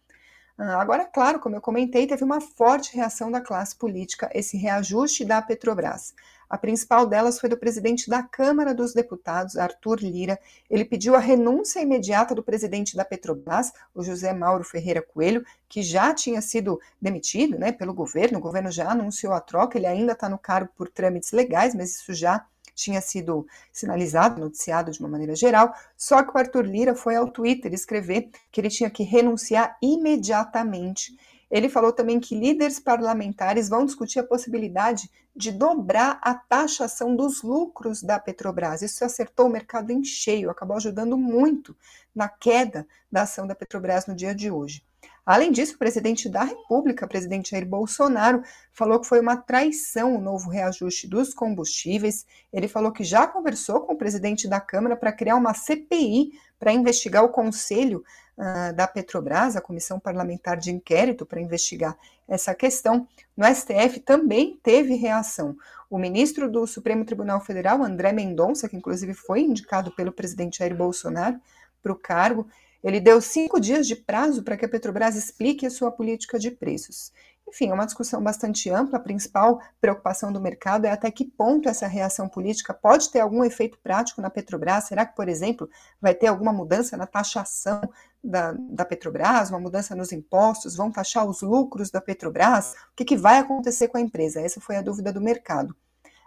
Ah, 0.57 0.81
agora, 0.81 1.05
claro, 1.05 1.39
como 1.39 1.55
eu 1.55 1.61
comentei, 1.61 2.07
teve 2.07 2.23
uma 2.23 2.41
forte 2.41 2.95
reação 2.95 3.31
da 3.31 3.39
classe 3.39 3.75
política, 3.75 4.27
esse 4.33 4.57
reajuste 4.57 5.23
da 5.23 5.39
Petrobras. 5.39 6.15
A 6.49 6.57
principal 6.57 7.05
delas 7.05 7.39
foi 7.39 7.47
do 7.47 7.57
presidente 7.57 8.09
da 8.09 8.23
Câmara 8.23 8.73
dos 8.73 8.91
Deputados, 8.91 9.55
Arthur 9.55 9.99
Lira. 9.99 10.39
Ele 10.67 10.83
pediu 10.83 11.15
a 11.15 11.19
renúncia 11.19 11.79
imediata 11.79 12.33
do 12.33 12.41
presidente 12.41 12.97
da 12.97 13.05
Petrobras, 13.05 13.71
o 13.93 14.03
José 14.03 14.33
Mauro 14.33 14.63
Ferreira 14.63 15.01
Coelho, 15.01 15.45
que 15.67 15.83
já 15.83 16.11
tinha 16.11 16.41
sido 16.41 16.81
demitido 16.99 17.59
né, 17.59 17.71
pelo 17.71 17.93
governo. 17.93 18.39
O 18.39 18.41
governo 18.41 18.71
já 18.71 18.89
anunciou 18.89 19.33
a 19.33 19.39
troca, 19.39 19.77
ele 19.77 19.85
ainda 19.85 20.13
está 20.13 20.27
no 20.27 20.39
cargo 20.39 20.71
por 20.75 20.89
trâmites 20.89 21.31
legais, 21.31 21.75
mas 21.75 21.97
isso 21.97 22.13
já 22.15 22.43
tinha 22.73 23.01
sido 23.01 23.45
sinalizado, 23.71 24.39
noticiado 24.39 24.91
de 24.91 24.99
uma 25.01 25.09
maneira 25.09 25.35
geral, 25.35 25.73
só 25.97 26.23
que 26.23 26.33
o 26.33 26.37
Arthur 26.37 26.65
Lira 26.65 26.95
foi 26.95 27.15
ao 27.15 27.29
Twitter 27.29 27.73
escrever 27.73 28.29
que 28.49 28.61
ele 28.61 28.69
tinha 28.69 28.89
que 28.89 29.03
renunciar 29.03 29.77
imediatamente. 29.81 31.17
Ele 31.49 31.69
falou 31.69 31.91
também 31.91 32.19
que 32.19 32.39
líderes 32.39 32.79
parlamentares 32.79 33.69
vão 33.69 33.85
discutir 33.85 34.19
a 34.19 34.23
possibilidade 34.23 35.09
de 35.35 35.51
dobrar 35.51 36.19
a 36.21 36.33
taxação 36.33 37.15
dos 37.15 37.41
lucros 37.41 38.03
da 38.03 38.19
Petrobras. 38.19 38.81
Isso 38.81 39.03
acertou 39.03 39.47
o 39.47 39.49
mercado 39.49 39.91
em 39.91 40.03
cheio, 40.03 40.49
acabou 40.49 40.77
ajudando 40.77 41.17
muito 41.17 41.75
na 42.13 42.27
queda 42.27 42.87
da 43.11 43.23
ação 43.23 43.47
da 43.47 43.55
Petrobras 43.55 44.05
no 44.05 44.15
dia 44.15 44.35
de 44.35 44.51
hoje. 44.51 44.83
Além 45.25 45.51
disso, 45.51 45.75
o 45.75 45.77
presidente 45.77 46.27
da 46.27 46.43
República, 46.43 47.07
presidente 47.07 47.51
Jair 47.51 47.63
Bolsonaro, 47.63 48.41
falou 48.71 48.99
que 48.99 49.05
foi 49.05 49.19
uma 49.19 49.37
traição 49.37 50.15
o 50.15 50.19
novo 50.19 50.49
reajuste 50.49 51.07
dos 51.07 51.35
combustíveis. 51.35 52.25
Ele 52.51 52.67
falou 52.67 52.91
que 52.91 53.03
já 53.03 53.27
conversou 53.27 53.81
com 53.81 53.93
o 53.93 53.95
presidente 53.95 54.47
da 54.47 54.59
Câmara 54.59 54.97
para 54.97 55.11
criar 55.11 55.35
uma 55.35 55.53
CPI 55.53 56.31
para 56.59 56.73
investigar 56.73 57.23
o 57.23 57.29
conselho 57.29 58.03
uh, 58.37 58.75
da 58.75 58.87
Petrobras, 58.87 59.55
a 59.55 59.61
comissão 59.61 59.99
parlamentar 59.99 60.57
de 60.57 60.71
inquérito 60.71 61.25
para 61.25 61.41
investigar 61.41 61.97
essa 62.27 62.53
questão. 62.53 63.07
No 63.35 63.45
STF 63.45 64.01
também 64.01 64.59
teve 64.61 64.95
reação. 64.95 65.55
O 65.89 65.97
ministro 65.97 66.51
do 66.51 66.67
Supremo 66.67 67.05
Tribunal 67.05 67.41
Federal, 67.41 67.81
André 67.81 68.11
Mendonça, 68.11 68.69
que 68.69 68.77
inclusive 68.77 69.13
foi 69.13 69.41
indicado 69.41 69.91
pelo 69.95 70.11
presidente 70.11 70.59
Jair 70.59 70.75
Bolsonaro 70.75 71.39
para 71.81 71.91
o 71.91 71.95
cargo, 71.95 72.47
ele 72.83 72.99
deu 72.99 73.19
cinco 73.19 73.59
dias 73.59 73.87
de 73.87 73.95
prazo 73.95 74.43
para 74.43 74.55
que 74.55 74.65
a 74.65 74.69
Petrobras 74.69 75.15
explique 75.15 75.65
a 75.65 75.69
sua 75.69 75.91
política 75.91 76.37
de 76.39 76.51
preços. 76.51 77.11
Enfim, 77.49 77.69
é 77.69 77.73
uma 77.73 77.85
discussão 77.85 78.21
bastante 78.21 78.69
ampla. 78.69 78.97
A 78.97 79.01
principal 79.01 79.59
preocupação 79.81 80.31
do 80.31 80.39
mercado 80.39 80.85
é 80.85 80.91
até 80.91 81.09
que 81.09 81.25
ponto 81.25 81.67
essa 81.67 81.87
reação 81.87 82.29
política 82.29 82.73
pode 82.73 83.09
ter 83.09 83.19
algum 83.19 83.43
efeito 83.43 83.77
prático 83.79 84.21
na 84.21 84.29
Petrobras. 84.29 84.85
Será 84.85 85.05
que, 85.05 85.15
por 85.15 85.27
exemplo, 85.27 85.69
vai 85.99 86.13
ter 86.13 86.27
alguma 86.27 86.53
mudança 86.53 86.95
na 86.95 87.07
taxação 87.07 87.81
da, 88.23 88.53
da 88.57 88.85
Petrobras, 88.85 89.49
uma 89.49 89.59
mudança 89.59 89.95
nos 89.95 90.11
impostos? 90.11 90.75
Vão 90.75 90.91
taxar 90.91 91.27
os 91.27 91.41
lucros 91.41 91.89
da 91.89 91.99
Petrobras? 91.99 92.73
O 92.91 92.95
que, 92.95 93.03
que 93.03 93.17
vai 93.17 93.39
acontecer 93.39 93.87
com 93.87 93.97
a 93.97 94.01
empresa? 94.01 94.41
Essa 94.41 94.61
foi 94.61 94.75
a 94.75 94.81
dúvida 94.81 95.11
do 95.11 95.19
mercado. 95.19 95.75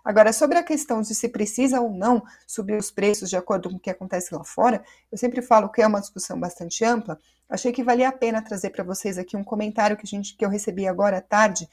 Agora, 0.05 0.33
sobre 0.33 0.59
a 0.59 0.63
questão 0.63 1.01
de 1.01 1.15
se 1.15 1.29
precisa 1.29 1.81
ou 1.81 1.91
não 1.91 2.23
subir 2.47 2.77
os 2.77 2.91
preços 2.91 3.31
de 3.31 3.37
acordo 3.37 3.71
com 3.71 3.77
o 3.77 3.81
que 3.81 3.91
acontece 3.91 4.35
lá 4.35 4.43
fora, 4.43 4.83
eu 5.11 5.17
sempre 5.17 5.41
falo 5.41 5.69
que 5.69 5.81
é 5.81 5.87
uma 5.87 6.01
discussão 6.01 6.39
bastante 6.39 6.85
ampla. 6.85 7.19
Achei 7.49 7.71
que 7.71 7.85
valia 7.85 8.09
a 8.09 8.13
pena 8.13 8.43
trazer 8.43 8.71
para 8.71 8.83
vocês 8.83 9.17
aqui 9.17 9.37
um 9.37 9.45
comentário 9.45 9.97
que, 9.97 10.05
a 10.05 10.09
gente, 10.09 10.37
que 10.37 10.45
eu 10.45 10.49
recebi 10.49 10.89
agora 10.89 11.19
à 11.19 11.21
tarde 11.21 11.69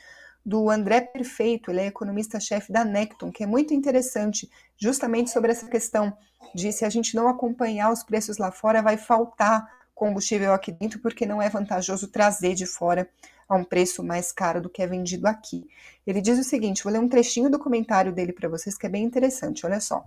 do 0.45 0.69
André 0.69 1.01
Perfeito, 1.01 1.69
ele 1.69 1.81
é 1.81 1.87
economista-chefe 1.87 2.71
da 2.71 2.85
Necton, 2.85 3.31
que 3.31 3.43
é 3.43 3.47
muito 3.47 3.73
interessante, 3.73 4.49
justamente 4.77 5.29
sobre 5.29 5.51
essa 5.51 5.67
questão 5.67 6.15
de 6.55 6.71
se 6.71 6.85
a 6.85 6.89
gente 6.89 7.15
não 7.15 7.27
acompanhar 7.27 7.91
os 7.91 8.03
preços 8.03 8.37
lá 8.37 8.51
fora, 8.51 8.81
vai 8.81 8.97
faltar 8.97 9.67
combustível 9.93 10.53
aqui 10.53 10.71
dentro, 10.71 10.99
porque 10.99 11.25
não 11.25 11.41
é 11.41 11.49
vantajoso 11.49 12.07
trazer 12.07 12.55
de 12.55 12.65
fora 12.65 13.07
a 13.49 13.55
um 13.55 13.63
preço 13.63 14.03
mais 14.03 14.31
caro 14.31 14.61
do 14.61 14.69
que 14.69 14.83
é 14.83 14.87
vendido 14.87 15.27
aqui. 15.27 15.67
Ele 16.05 16.21
diz 16.21 16.37
o 16.37 16.43
seguinte: 16.43 16.83
vou 16.83 16.93
ler 16.93 16.99
um 16.99 17.09
trechinho 17.09 17.49
do 17.49 17.57
comentário 17.57 18.13
dele 18.13 18.31
para 18.31 18.47
vocês 18.47 18.77
que 18.77 18.85
é 18.85 18.89
bem 18.89 19.03
interessante, 19.03 19.65
olha 19.65 19.79
só. 19.81 20.05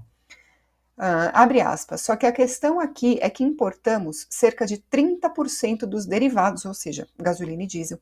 Uh, 0.96 1.32
abre 1.32 1.60
aspas. 1.60 2.02
Só 2.02 2.14
que 2.14 2.26
a 2.26 2.32
questão 2.32 2.78
aqui 2.78 3.18
é 3.20 3.28
que 3.28 3.42
importamos 3.42 4.26
cerca 4.30 4.64
de 4.64 4.76
30% 4.78 5.80
dos 5.80 6.06
derivados, 6.06 6.64
ou 6.64 6.72
seja, 6.74 7.08
gasolina 7.18 7.64
e 7.64 7.66
diesel. 7.66 7.98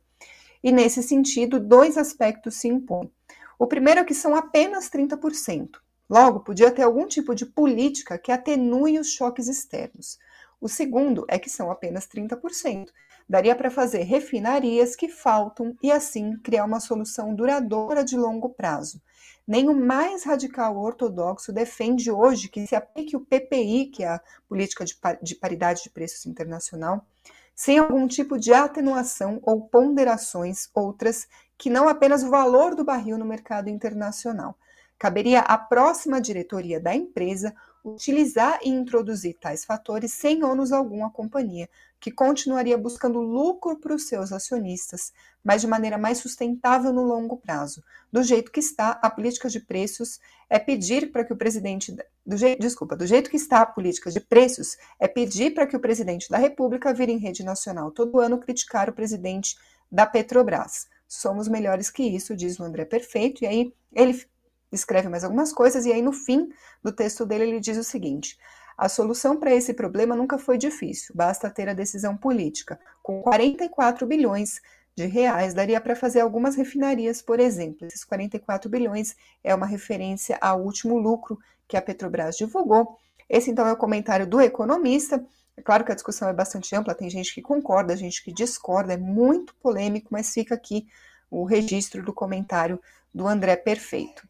E 0.63 0.71
nesse 0.71 1.03
sentido, 1.03 1.59
dois 1.59 1.97
aspectos 1.97 2.57
se 2.57 2.69
impõem. 2.69 3.11
O 3.59 3.67
primeiro 3.67 4.01
é 4.01 4.05
que 4.05 4.15
são 4.15 4.35
apenas 4.35 4.91
30%. 4.91 5.79
Logo, 6.09 6.41
podia 6.41 6.71
ter 6.71 6.83
algum 6.83 7.07
tipo 7.07 7.35
de 7.35 7.47
política 7.47 8.19
que 8.19 8.33
atenue 8.33 8.99
os 8.99 9.13
choques 9.13 9.49
externos. 9.49 10.19
O 10.61 10.69
segundo 10.69 11.25
é 11.29 11.39
que 11.39 11.49
são 11.49 11.71
apenas 11.71 12.07
30%. 12.07 12.89
Daria 13.31 13.55
para 13.55 13.71
fazer 13.71 14.03
refinarias 14.03 14.97
que 14.97 15.09
faltam 15.09 15.77
e 15.81 15.93
assim 15.93 16.37
criar 16.39 16.65
uma 16.65 16.81
solução 16.81 17.33
duradoura 17.33 18.03
de 18.03 18.17
longo 18.17 18.49
prazo. 18.49 19.01
Nem 19.47 19.69
o 19.69 19.87
mais 19.87 20.25
radical 20.25 20.77
ortodoxo 20.77 21.53
defende 21.53 22.11
hoje 22.11 22.49
que 22.49 22.67
se 22.67 22.75
aplique 22.75 23.17
o 23.17 23.21
PPI, 23.21 23.87
que 23.95 24.03
é 24.03 24.09
a 24.09 24.21
política 24.49 24.85
de, 24.85 24.99
de 25.23 25.37
paridade 25.37 25.85
de 25.85 25.91
preços 25.91 26.27
internacional, 26.27 27.07
sem 27.55 27.79
algum 27.79 28.09
tipo 28.09 28.37
de 28.37 28.53
atenuação 28.53 29.39
ou 29.45 29.61
ponderações 29.61 30.69
outras 30.75 31.29
que 31.61 31.69
não 31.69 31.91
apenas 31.91 32.23
o 32.23 32.31
valor 32.31 32.75
do 32.75 32.83
barril 32.83 33.19
no 33.19 33.27
mercado 33.27 33.69
internacional. 33.69 34.57
Caberia 34.99 35.41
à 35.41 35.59
próxima 35.59 36.19
diretoria 36.19 36.81
da 36.81 36.95
empresa 36.95 37.55
utilizar 37.85 38.59
e 38.63 38.71
introduzir 38.71 39.37
tais 39.39 39.63
fatores 39.63 40.11
sem 40.11 40.43
ônus 40.43 40.73
algum 40.73 41.05
à 41.05 41.11
companhia, 41.11 41.69
que 42.01 42.11
continuaria 42.11 42.79
buscando 42.79 43.21
lucro 43.21 43.77
para 43.77 43.95
os 43.95 44.09
seus 44.09 44.33
acionistas, 44.33 45.13
mas 45.45 45.61
de 45.61 45.67
maneira 45.67 45.99
mais 45.99 46.17
sustentável 46.17 46.95
no 46.95 47.03
longo 47.03 47.37
prazo. 47.37 47.85
Do 48.11 48.23
jeito 48.23 48.51
que 48.51 48.61
está, 48.61 48.99
a 49.03 49.11
política 49.11 49.51
de 49.51 49.61
preços 49.61 50.19
é 50.49 50.59
pedir 50.59 51.13
para 51.13 51.25
que 51.25 51.33
o 51.35 51.37
presidente 51.37 51.95
do 52.25 52.39
jeito, 52.39 52.59
desculpa, 52.59 52.97
do 52.97 53.07
jeito 53.07 53.29
que 53.29 53.37
está 53.37 53.61
a 53.61 53.67
política 53.67 54.11
de 54.11 54.21
preços 54.21 54.79
é 54.99 55.07
pedir 55.07 55.53
para 55.53 55.67
que 55.67 55.77
o 55.77 55.81
presidente 55.81 56.31
da 56.31 56.39
República 56.39 56.95
vire 56.95 57.13
em 57.13 57.19
rede 57.19 57.45
nacional 57.45 57.91
todo 57.91 58.19
ano 58.19 58.39
criticar 58.39 58.89
o 58.89 58.95
presidente 58.95 59.57
da 59.91 60.07
Petrobras. 60.07 60.89
Somos 61.09 61.49
melhores 61.49 61.91
que 61.91 62.03
isso, 62.03 62.37
diz 62.37 62.59
o 62.59 62.65
André 62.65 62.85
Perfeito, 62.85 63.43
e 63.43 63.47
aí 63.47 63.75
ele 63.93 64.25
escreve 64.73 65.09
mais 65.09 65.25
algumas 65.25 65.53
coisas, 65.53 65.85
e 65.85 65.93
aí 65.93 66.01
no 66.01 66.13
fim 66.13 66.49
do 66.83 66.93
texto 66.93 67.27
dele 67.27 67.45
ele 67.45 67.61
diz 67.61 67.77
o 67.77 67.85
seguinte: 67.85 68.39
a 68.79 68.89
solução 68.89 69.37
para 69.37 69.55
esse 69.55 69.75
problema 69.75 70.15
nunca 70.15 70.39
foi 70.39 70.57
difícil, 70.57 71.15
basta 71.15 71.51
ter 71.51 71.69
a 71.69 71.75
decisão 71.75 72.17
política. 72.17 72.79
Com 73.03 73.21
44 73.23 74.07
bilhões 74.07 74.61
de 74.97 75.07
reais, 75.07 75.55
daria 75.55 75.81
para 75.81 75.97
fazer 75.97 76.21
algumas 76.21 76.57
refinarias, 76.57 77.23
por 77.23 77.41
exemplo. 77.41 77.87
Esses 77.87 78.05
44 78.05 78.71
bilhões 78.71 79.17
é 79.43 79.55
uma 79.55 79.67
referência 79.67 80.39
ao 80.41 80.63
último 80.63 80.99
lucro 80.99 81.39
que 81.67 81.77
a 81.77 81.83
Petrobras 81.83 82.37
divulgou. 82.37 82.97
Esse 83.29 83.51
então 83.51 83.67
é 83.67 83.73
o 83.73 83.77
comentário 83.77 84.27
do 84.27 84.41
economista. 84.41 85.25
É 85.61 85.63
claro 85.63 85.85
que 85.85 85.93
a 85.93 85.95
discussão 85.95 86.27
é 86.27 86.33
bastante 86.33 86.75
ampla, 86.75 86.95
tem 86.95 87.11
gente 87.11 87.35
que 87.35 87.43
concorda, 87.43 87.95
gente 87.95 88.25
que 88.25 88.33
discorda, 88.33 88.95
é 88.95 88.97
muito 88.97 89.55
polêmico, 89.57 90.09
mas 90.11 90.33
fica 90.33 90.55
aqui 90.55 90.87
o 91.31 91.45
registro 91.45 92.03
do 92.03 92.15
comentário 92.15 92.81
do 93.15 93.29
André 93.29 93.57
Perfeito. 93.57 94.27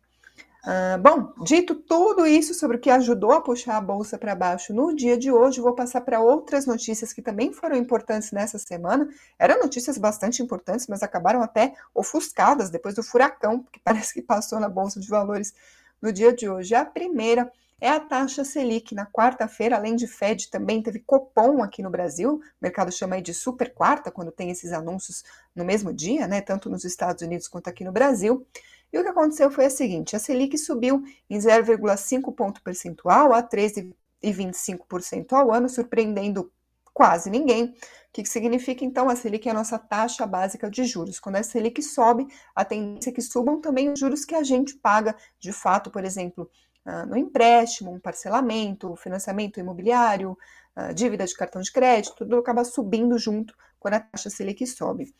Uh, 0.65 0.99
bom, 1.01 1.33
dito 1.45 1.77
tudo 1.77 2.27
isso 2.27 2.53
sobre 2.53 2.79
o 2.79 2.81
que 2.81 2.91
ajudou 2.91 3.31
a 3.31 3.41
puxar 3.41 3.77
a 3.77 3.81
bolsa 3.81 4.19
para 4.19 4.35
baixo 4.35 4.75
no 4.75 4.93
dia 4.93 5.17
de 5.17 5.31
hoje, 5.31 5.61
vou 5.61 5.73
passar 5.73 6.01
para 6.01 6.21
outras 6.21 6.67
notícias 6.67 7.13
que 7.13 7.23
também 7.23 7.53
foram 7.53 7.77
importantes 7.77 8.33
nessa 8.33 8.59
semana. 8.59 9.09
Eram 9.39 9.61
notícias 9.61 9.97
bastante 9.99 10.43
importantes, 10.43 10.89
mas 10.89 11.01
acabaram 11.01 11.45
até 11.45 11.75
ofuscadas 11.95 12.71
depois 12.71 12.97
do 12.97 13.05
furacão 13.05 13.65
que 13.71 13.79
parece 13.85 14.13
que 14.13 14.21
passou 14.21 14.59
na 14.59 14.69
bolsa 14.69 14.99
de 14.99 15.09
valores 15.09 15.55
no 16.03 16.13
dia 16.13 16.33
de 16.33 16.49
hoje. 16.49 16.75
A 16.75 16.85
primeira 16.85 17.53
é 17.81 17.89
a 17.89 18.01
taxa 18.01 18.45
Selic. 18.45 18.95
Na 18.95 19.07
quarta-feira, 19.07 19.77
além 19.77 19.97
de 19.97 20.07
Fed, 20.07 20.51
também 20.51 20.83
teve 20.83 21.01
Copom 21.01 21.63
aqui 21.63 21.83
no 21.83 21.91
Brasil. 21.91 22.35
O 22.35 22.41
mercado 22.61 22.93
chama 22.93 23.17
aí 23.17 23.23
de 23.23 23.33
super 23.33 23.73
quarta, 23.73 24.11
quando 24.11 24.31
tem 24.31 24.51
esses 24.51 24.73
anúncios 24.73 25.25
no 25.55 25.65
mesmo 25.65 25.93
dia, 25.93 26.27
né? 26.27 26.41
Tanto 26.41 26.69
nos 26.69 26.85
Estados 26.85 27.23
Unidos 27.23 27.49
quanto 27.49 27.69
aqui 27.69 27.85
no 27.85 27.93
Brasil. 27.93 28.47
E 28.93 28.99
o 28.99 29.03
que 29.03 29.09
aconteceu 29.09 29.51
foi 29.51 29.67
o 29.67 29.71
seguinte: 29.71 30.15
a 30.15 30.19
Selic 30.19 30.59
subiu 30.59 31.03
em 31.29 31.39
0,5 31.39 32.35
ponto 32.35 32.63
percentual 32.63 33.33
a 33.33 33.43
13,25% 33.43 35.33
ao 35.33 35.53
ano, 35.53 35.69
surpreendendo 35.69 36.51
Quase 36.93 37.31
ninguém. 37.31 37.65
O 37.65 37.75
que 38.13 38.27
significa 38.27 38.85
então 38.85 39.09
a 39.09 39.17
Selic 39.17 39.49
é 39.49 39.53
a 39.53 39.55
nossa 39.55 39.79
taxa 39.79 40.27
básica 40.27 40.69
de 40.69 40.85
juros. 40.85 41.21
Quando 41.21 41.37
a 41.37 41.43
Selic 41.43 41.83
sobe, 41.83 42.27
a 42.55 42.65
tendência 42.65 43.11
é 43.11 43.13
que 43.13 43.23
subam 43.23 43.61
também 43.61 43.89
os 43.91 43.99
juros 43.99 44.25
que 44.25 44.35
a 44.35 44.43
gente 44.43 44.75
paga, 44.75 45.17
de 45.39 45.53
fato, 45.53 45.91
por 45.91 46.05
exemplo, 46.05 46.51
ah, 46.85 47.07
no 47.07 47.17
empréstimo, 47.17 47.93
um 47.93 48.01
parcelamento, 48.01 48.97
financiamento 48.97 49.61
imobiliário, 49.61 50.37
ah, 50.75 50.93
dívida 50.93 51.27
de 51.27 51.35
cartão 51.35 51.61
de 51.61 51.73
crédito, 51.73 52.17
tudo 52.17 52.39
acaba 52.39 52.65
subindo 52.65 53.19
junto 53.19 53.55
quando 53.79 53.95
a 53.95 54.01
taxa 54.01 54.31
Selic 54.31 54.67
sobe. 54.67 55.15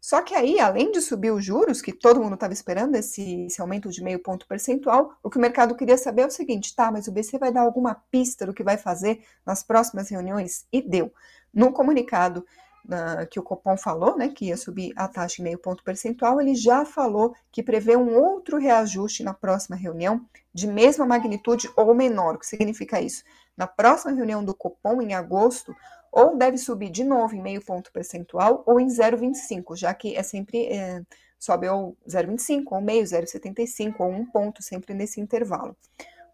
Só 0.00 0.22
que 0.22 0.34
aí, 0.34 0.58
além 0.58 0.90
de 0.90 1.00
subir 1.02 1.30
os 1.30 1.44
juros, 1.44 1.82
que 1.82 1.92
todo 1.92 2.20
mundo 2.22 2.34
estava 2.34 2.54
esperando 2.54 2.94
esse, 2.94 3.44
esse, 3.44 3.60
aumento 3.60 3.90
de 3.90 4.02
meio 4.02 4.18
ponto 4.18 4.46
percentual, 4.46 5.12
o 5.22 5.28
que 5.28 5.36
o 5.36 5.40
mercado 5.40 5.76
queria 5.76 5.98
saber 5.98 6.22
é 6.22 6.26
o 6.26 6.30
seguinte: 6.30 6.74
tá, 6.74 6.90
mas 6.90 7.06
o 7.06 7.12
BC 7.12 7.38
vai 7.38 7.52
dar 7.52 7.60
alguma 7.60 7.94
pista 8.10 8.46
do 8.46 8.54
que 8.54 8.62
vai 8.62 8.78
fazer 8.78 9.22
nas 9.44 9.62
próximas 9.62 10.08
reuniões? 10.08 10.66
E 10.72 10.80
deu. 10.80 11.12
No 11.52 11.70
comunicado 11.72 12.46
uh, 12.86 13.26
que 13.30 13.38
o 13.38 13.42
Copom 13.42 13.76
falou, 13.76 14.16
né, 14.16 14.28
que 14.28 14.46
ia 14.46 14.56
subir 14.56 14.92
a 14.96 15.08
taxa 15.08 15.40
em 15.40 15.44
meio 15.44 15.58
ponto 15.58 15.82
percentual, 15.82 16.40
ele 16.40 16.54
já 16.54 16.84
falou 16.84 17.34
que 17.50 17.62
prevê 17.62 17.96
um 17.96 18.16
outro 18.16 18.58
reajuste 18.58 19.22
na 19.22 19.34
próxima 19.34 19.76
reunião 19.76 20.24
de 20.52 20.66
mesma 20.66 21.06
magnitude 21.06 21.70
ou 21.76 21.94
menor. 21.94 22.34
O 22.34 22.38
que 22.38 22.46
significa 22.46 23.00
isso? 23.00 23.24
Na 23.56 23.66
próxima 23.66 24.12
reunião 24.12 24.44
do 24.44 24.54
Copom, 24.54 25.02
em 25.02 25.14
agosto, 25.14 25.74
ou 26.12 26.36
deve 26.36 26.58
subir 26.58 26.90
de 26.90 27.04
novo 27.04 27.34
em 27.34 27.42
meio 27.42 27.64
ponto 27.64 27.92
percentual 27.92 28.62
ou 28.66 28.80
em 28.80 28.86
0,25, 28.86 29.76
já 29.76 29.94
que 29.94 30.16
é 30.16 30.22
sempre 30.22 30.66
é, 30.66 31.02
sobe 31.38 31.68
ou 31.68 31.96
0,25, 32.08 32.64
ou 32.72 32.80
meio, 32.80 33.04
0,75, 33.04 33.94
ou 34.00 34.10
um 34.10 34.26
ponto, 34.26 34.62
sempre 34.62 34.92
nesse 34.92 35.20
intervalo. 35.20 35.76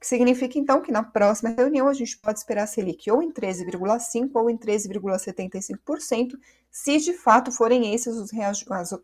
Significa, 0.07 0.57
então, 0.57 0.81
que 0.81 0.92
na 0.92 1.03
próxima 1.03 1.51
reunião 1.51 1.88
a 1.88 1.92
gente 1.92 2.16
pode 2.19 2.38
esperar 2.38 2.62
a 2.62 2.66
Selic 2.69 3.11
ou 3.11 3.21
em 3.21 3.33
13,5% 3.33 4.31
ou 4.35 4.49
em 4.49 4.57
13,75%, 4.57 6.38
se 6.71 6.99
de 6.99 7.12
fato 7.12 7.51
forem 7.51 7.92
esses 7.92 8.14
os 8.14 8.33
as, 8.71 8.95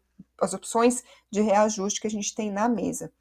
as 0.41 0.55
opções 0.55 1.03
de 1.29 1.41
reajuste 1.41 2.01
que 2.01 2.07
a 2.07 2.11
gente 2.11 2.33
tem 2.33 2.53
na 2.53 2.69
mesa. 2.69 3.13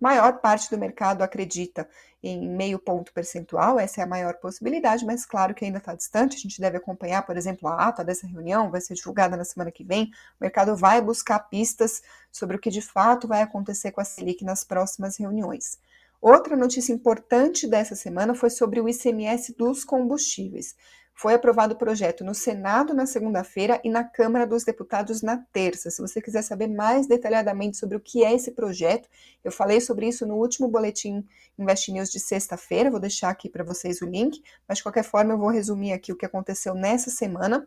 Maior 0.00 0.40
parte 0.40 0.70
do 0.70 0.78
mercado 0.78 1.20
acredita 1.20 1.86
em 2.22 2.48
meio 2.48 2.78
ponto 2.78 3.12
percentual, 3.12 3.78
essa 3.78 4.00
é 4.00 4.04
a 4.04 4.06
maior 4.06 4.38
possibilidade, 4.38 5.04
mas 5.04 5.26
claro 5.26 5.54
que 5.54 5.66
ainda 5.66 5.76
está 5.76 5.94
distante, 5.94 6.36
a 6.38 6.40
gente 6.40 6.58
deve 6.58 6.78
acompanhar, 6.78 7.20
por 7.26 7.36
exemplo, 7.36 7.68
a 7.68 7.86
ata 7.86 8.02
dessa 8.02 8.26
reunião, 8.26 8.70
vai 8.70 8.80
ser 8.80 8.94
divulgada 8.94 9.36
na 9.36 9.44
semana 9.44 9.70
que 9.70 9.84
vem, 9.84 10.04
o 10.40 10.44
mercado 10.44 10.74
vai 10.74 11.02
buscar 11.02 11.38
pistas 11.50 12.00
sobre 12.32 12.56
o 12.56 12.58
que 12.58 12.70
de 12.70 12.80
fato 12.80 13.28
vai 13.28 13.42
acontecer 13.42 13.92
com 13.92 14.00
a 14.00 14.04
Selic 14.04 14.42
nas 14.42 14.64
próximas 14.64 15.18
reuniões. 15.18 15.78
Outra 16.20 16.56
notícia 16.56 16.92
importante 16.92 17.66
dessa 17.66 17.94
semana 17.94 18.34
foi 18.34 18.50
sobre 18.50 18.80
o 18.80 18.88
ICMS 18.88 19.54
dos 19.56 19.84
combustíveis. 19.84 20.74
Foi 21.18 21.32
aprovado 21.32 21.72
o 21.72 21.78
projeto 21.78 22.22
no 22.22 22.34
Senado 22.34 22.92
na 22.92 23.06
segunda-feira 23.06 23.80
e 23.82 23.88
na 23.88 24.04
Câmara 24.04 24.46
dos 24.46 24.64
Deputados 24.64 25.22
na 25.22 25.38
terça. 25.50 25.90
Se 25.90 26.02
você 26.02 26.20
quiser 26.20 26.42
saber 26.42 26.66
mais 26.66 27.06
detalhadamente 27.06 27.78
sobre 27.78 27.96
o 27.96 28.00
que 28.00 28.22
é 28.22 28.34
esse 28.34 28.50
projeto, 28.50 29.08
eu 29.42 29.50
falei 29.50 29.80
sobre 29.80 30.06
isso 30.06 30.26
no 30.26 30.34
último 30.34 30.68
boletim 30.68 31.26
Invest 31.58 31.90
News 31.90 32.10
de 32.10 32.20
sexta-feira, 32.20 32.90
vou 32.90 33.00
deixar 33.00 33.30
aqui 33.30 33.48
para 33.48 33.64
vocês 33.64 34.02
o 34.02 34.04
link, 34.04 34.42
mas 34.68 34.76
de 34.76 34.82
qualquer 34.82 35.04
forma 35.04 35.32
eu 35.32 35.38
vou 35.38 35.48
resumir 35.48 35.92
aqui 35.94 36.12
o 36.12 36.16
que 36.16 36.26
aconteceu 36.26 36.74
nessa 36.74 37.08
semana. 37.08 37.66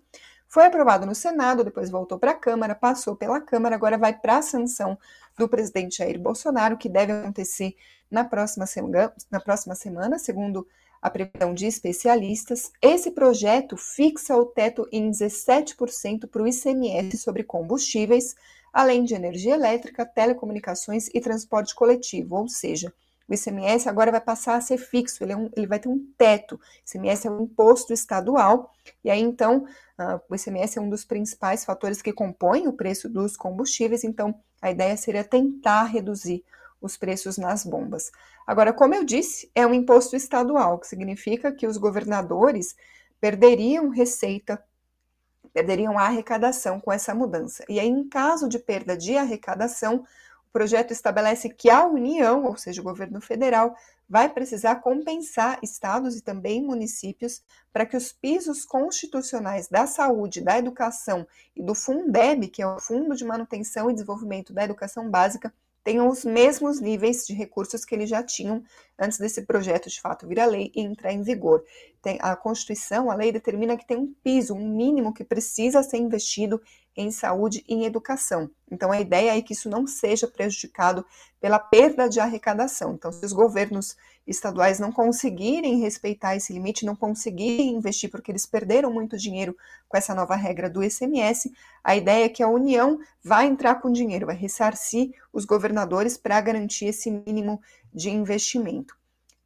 Foi 0.50 0.66
aprovado 0.66 1.06
no 1.06 1.14
Senado, 1.14 1.64
depois 1.64 1.92
voltou 1.92 2.18
para 2.18 2.32
a 2.32 2.36
Câmara, 2.36 2.74
passou 2.74 3.16
pela 3.16 3.40
Câmara, 3.40 3.76
agora 3.76 4.00
vai 4.00 4.18
para 4.18 4.38
a 4.38 4.42
sanção 4.42 4.98
do 5.38 5.48
presidente 5.48 5.98
Jair 5.98 6.20
Bolsonaro, 6.20 6.76
que 6.76 6.90
deve 6.90 7.12
acontecer 7.14 7.76
na 8.10 8.26
próxima, 8.26 8.66
semana, 8.66 9.14
na 9.30 9.40
próxima 9.40 9.76
semana, 9.76 10.18
segundo 10.18 10.68
a 11.00 11.08
previsão 11.08 11.54
de 11.54 11.68
especialistas, 11.68 12.72
esse 12.82 13.12
projeto 13.12 13.78
fixa 13.78 14.36
o 14.36 14.44
teto 14.44 14.88
em 14.92 15.12
17% 15.12 16.28
para 16.28 16.42
o 16.42 16.48
ICMS 16.48 17.20
sobre 17.20 17.44
combustíveis, 17.44 18.36
além 18.74 19.04
de 19.04 19.14
energia 19.14 19.54
elétrica, 19.54 20.04
telecomunicações 20.04 21.10
e 21.14 21.22
transporte 21.22 21.76
coletivo, 21.76 22.38
ou 22.38 22.50
seja, 22.50 22.92
o 23.30 23.34
ICMS 23.34 23.88
agora 23.88 24.12
vai 24.12 24.20
passar 24.20 24.56
a 24.56 24.62
ser 24.62 24.78
fixo, 24.78 25.24
ele, 25.24 25.34
é 25.34 25.38
um, 25.38 25.50
ele 25.56 25.68
vai 25.68 25.80
ter 25.80 25.88
um 25.88 26.04
teto. 26.18 26.56
O 26.56 26.60
ICMS 26.88 27.28
é 27.28 27.32
um 27.32 27.44
imposto 27.44 27.94
estadual, 27.94 28.74
e 29.04 29.12
aí 29.12 29.22
então 29.22 29.66
uh, 30.00 30.20
o 30.28 30.36
ICMS 30.36 30.80
é 30.80 30.82
um 30.82 30.90
dos 30.90 31.06
principais 31.06 31.64
fatores 31.64 32.02
que 32.02 32.12
compõem 32.12 32.68
o 32.68 32.74
preço 32.74 33.08
dos 33.08 33.38
combustíveis, 33.38 34.04
então 34.04 34.34
a 34.62 34.72
ideia 34.72 34.98
seria 34.98 35.24
tentar 35.24 35.84
reduzir 35.84 36.44
os 36.82 36.98
preços 36.98 37.38
nas 37.38 37.64
bombas. 37.64 38.12
Agora, 38.48 38.74
como 38.74 38.96
eu 38.96 39.04
disse, 39.04 39.52
é 39.54 39.68
um 39.68 39.74
imposto 39.74 40.16
estadual, 40.16 40.80
que 40.80 40.88
significa 40.88 41.52
que 41.52 41.68
os 41.68 41.78
governadores 41.78 42.76
perderiam 43.22 43.90
receita, 43.90 44.64
perderiam 45.54 46.00
a 46.00 46.04
arrecadação 46.04 46.80
com 46.80 46.92
essa 46.92 47.14
mudança. 47.14 47.64
E 47.70 47.80
aí, 47.80 47.88
em 47.88 48.08
caso 48.08 48.48
de 48.50 48.58
perda 48.58 48.98
de 48.98 49.16
arrecadação, 49.18 50.04
o 50.50 50.52
projeto 50.52 50.92
estabelece 50.92 51.48
que 51.48 51.70
a 51.70 51.86
União, 51.86 52.46
ou 52.46 52.58
seja, 52.58 52.82
o 52.82 52.84
governo 52.84 53.22
federal, 53.22 53.76
vai 54.10 54.28
precisar 54.28 54.78
compensar 54.78 55.60
estados 55.62 56.18
e 56.18 56.22
também 56.22 56.64
municípios 56.64 57.44
para 57.72 57.86
que 57.86 57.96
os 57.96 58.12
pisos 58.12 58.66
constitucionais 58.66 59.68
da 59.68 59.86
saúde, 59.86 60.42
da 60.42 60.58
educação 60.58 61.28
e 61.56 61.62
do 61.62 61.76
Fundeb, 61.76 62.48
que 62.48 62.64
é 62.64 62.68
o 62.68 62.80
Fundo 62.80 63.16
de 63.16 63.24
Manutenção 63.24 63.90
e 63.90 63.94
Desenvolvimento 63.94 64.52
da 64.52 64.64
Educação 64.64 65.08
Básica, 65.08 65.54
tenham 65.84 66.10
os 66.10 66.26
mesmos 66.26 66.80
níveis 66.80 67.26
de 67.26 67.34
recursos 67.34 67.86
que 67.86 67.96
eles 67.96 68.10
já 68.10 68.22
tinham 68.22 68.64
antes 68.98 69.18
desse 69.18 69.44
projeto 69.44 69.90
de 69.90 70.02
fato 70.02 70.28
vir 70.28 70.40
a 70.40 70.46
lei 70.46 70.72
e 70.76 70.82
entrar 70.82 71.14
em 71.14 71.22
vigor. 71.22 71.64
Tem, 72.02 72.18
a 72.22 72.36
Constituição, 72.36 73.10
a 73.10 73.16
lei 73.16 73.32
determina 73.32 73.78
que 73.78 73.88
tem 73.88 73.98
um 73.98 74.14
piso, 74.24 74.54
um 74.54 74.68
mínimo 74.68 75.14
que 75.14 75.24
precisa 75.24 75.84
ser 75.84 75.98
investido 75.98 76.62
em 77.02 77.12
saúde 77.12 77.64
e 77.68 77.74
em 77.74 77.86
educação. 77.86 78.50
Então, 78.72 78.92
a 78.92 79.00
ideia 79.00 79.38
é 79.38 79.42
que 79.42 79.54
isso 79.54 79.70
não 79.70 79.88
seja 79.88 80.28
prejudicado 80.28 81.06
pela 81.40 81.58
perda 81.58 82.10
de 82.10 82.20
arrecadação. 82.20 82.94
Então, 82.94 83.12
se 83.12 83.26
os 83.26 83.32
governos 83.32 83.96
estaduais 84.28 84.80
não 84.80 84.92
conseguirem 84.92 85.80
respeitar 85.80 86.36
esse 86.36 86.54
limite, 86.54 86.86
não 86.86 86.96
conseguirem 86.96 87.74
investir 87.76 88.12
porque 88.12 88.32
eles 88.32 88.46
perderam 88.46 88.92
muito 88.92 89.18
dinheiro 89.18 89.56
com 89.88 89.98
essa 89.98 90.14
nova 90.14 90.36
regra 90.36 90.70
do 90.70 90.84
ICMS, 90.84 91.52
a 91.84 91.96
ideia 91.96 92.26
é 92.26 92.30
que 92.30 92.44
a 92.44 92.48
União 92.48 93.00
vai 93.24 93.48
entrar 93.48 93.76
com 93.76 93.92
dinheiro, 93.92 94.28
vai 94.28 94.36
ressarcir 94.36 95.12
os 95.34 95.46
governadores 95.46 96.18
para 96.18 96.40
garantir 96.42 96.86
esse 96.86 97.10
mínimo 97.10 97.60
de 97.94 98.10
investimento. 98.10 99.00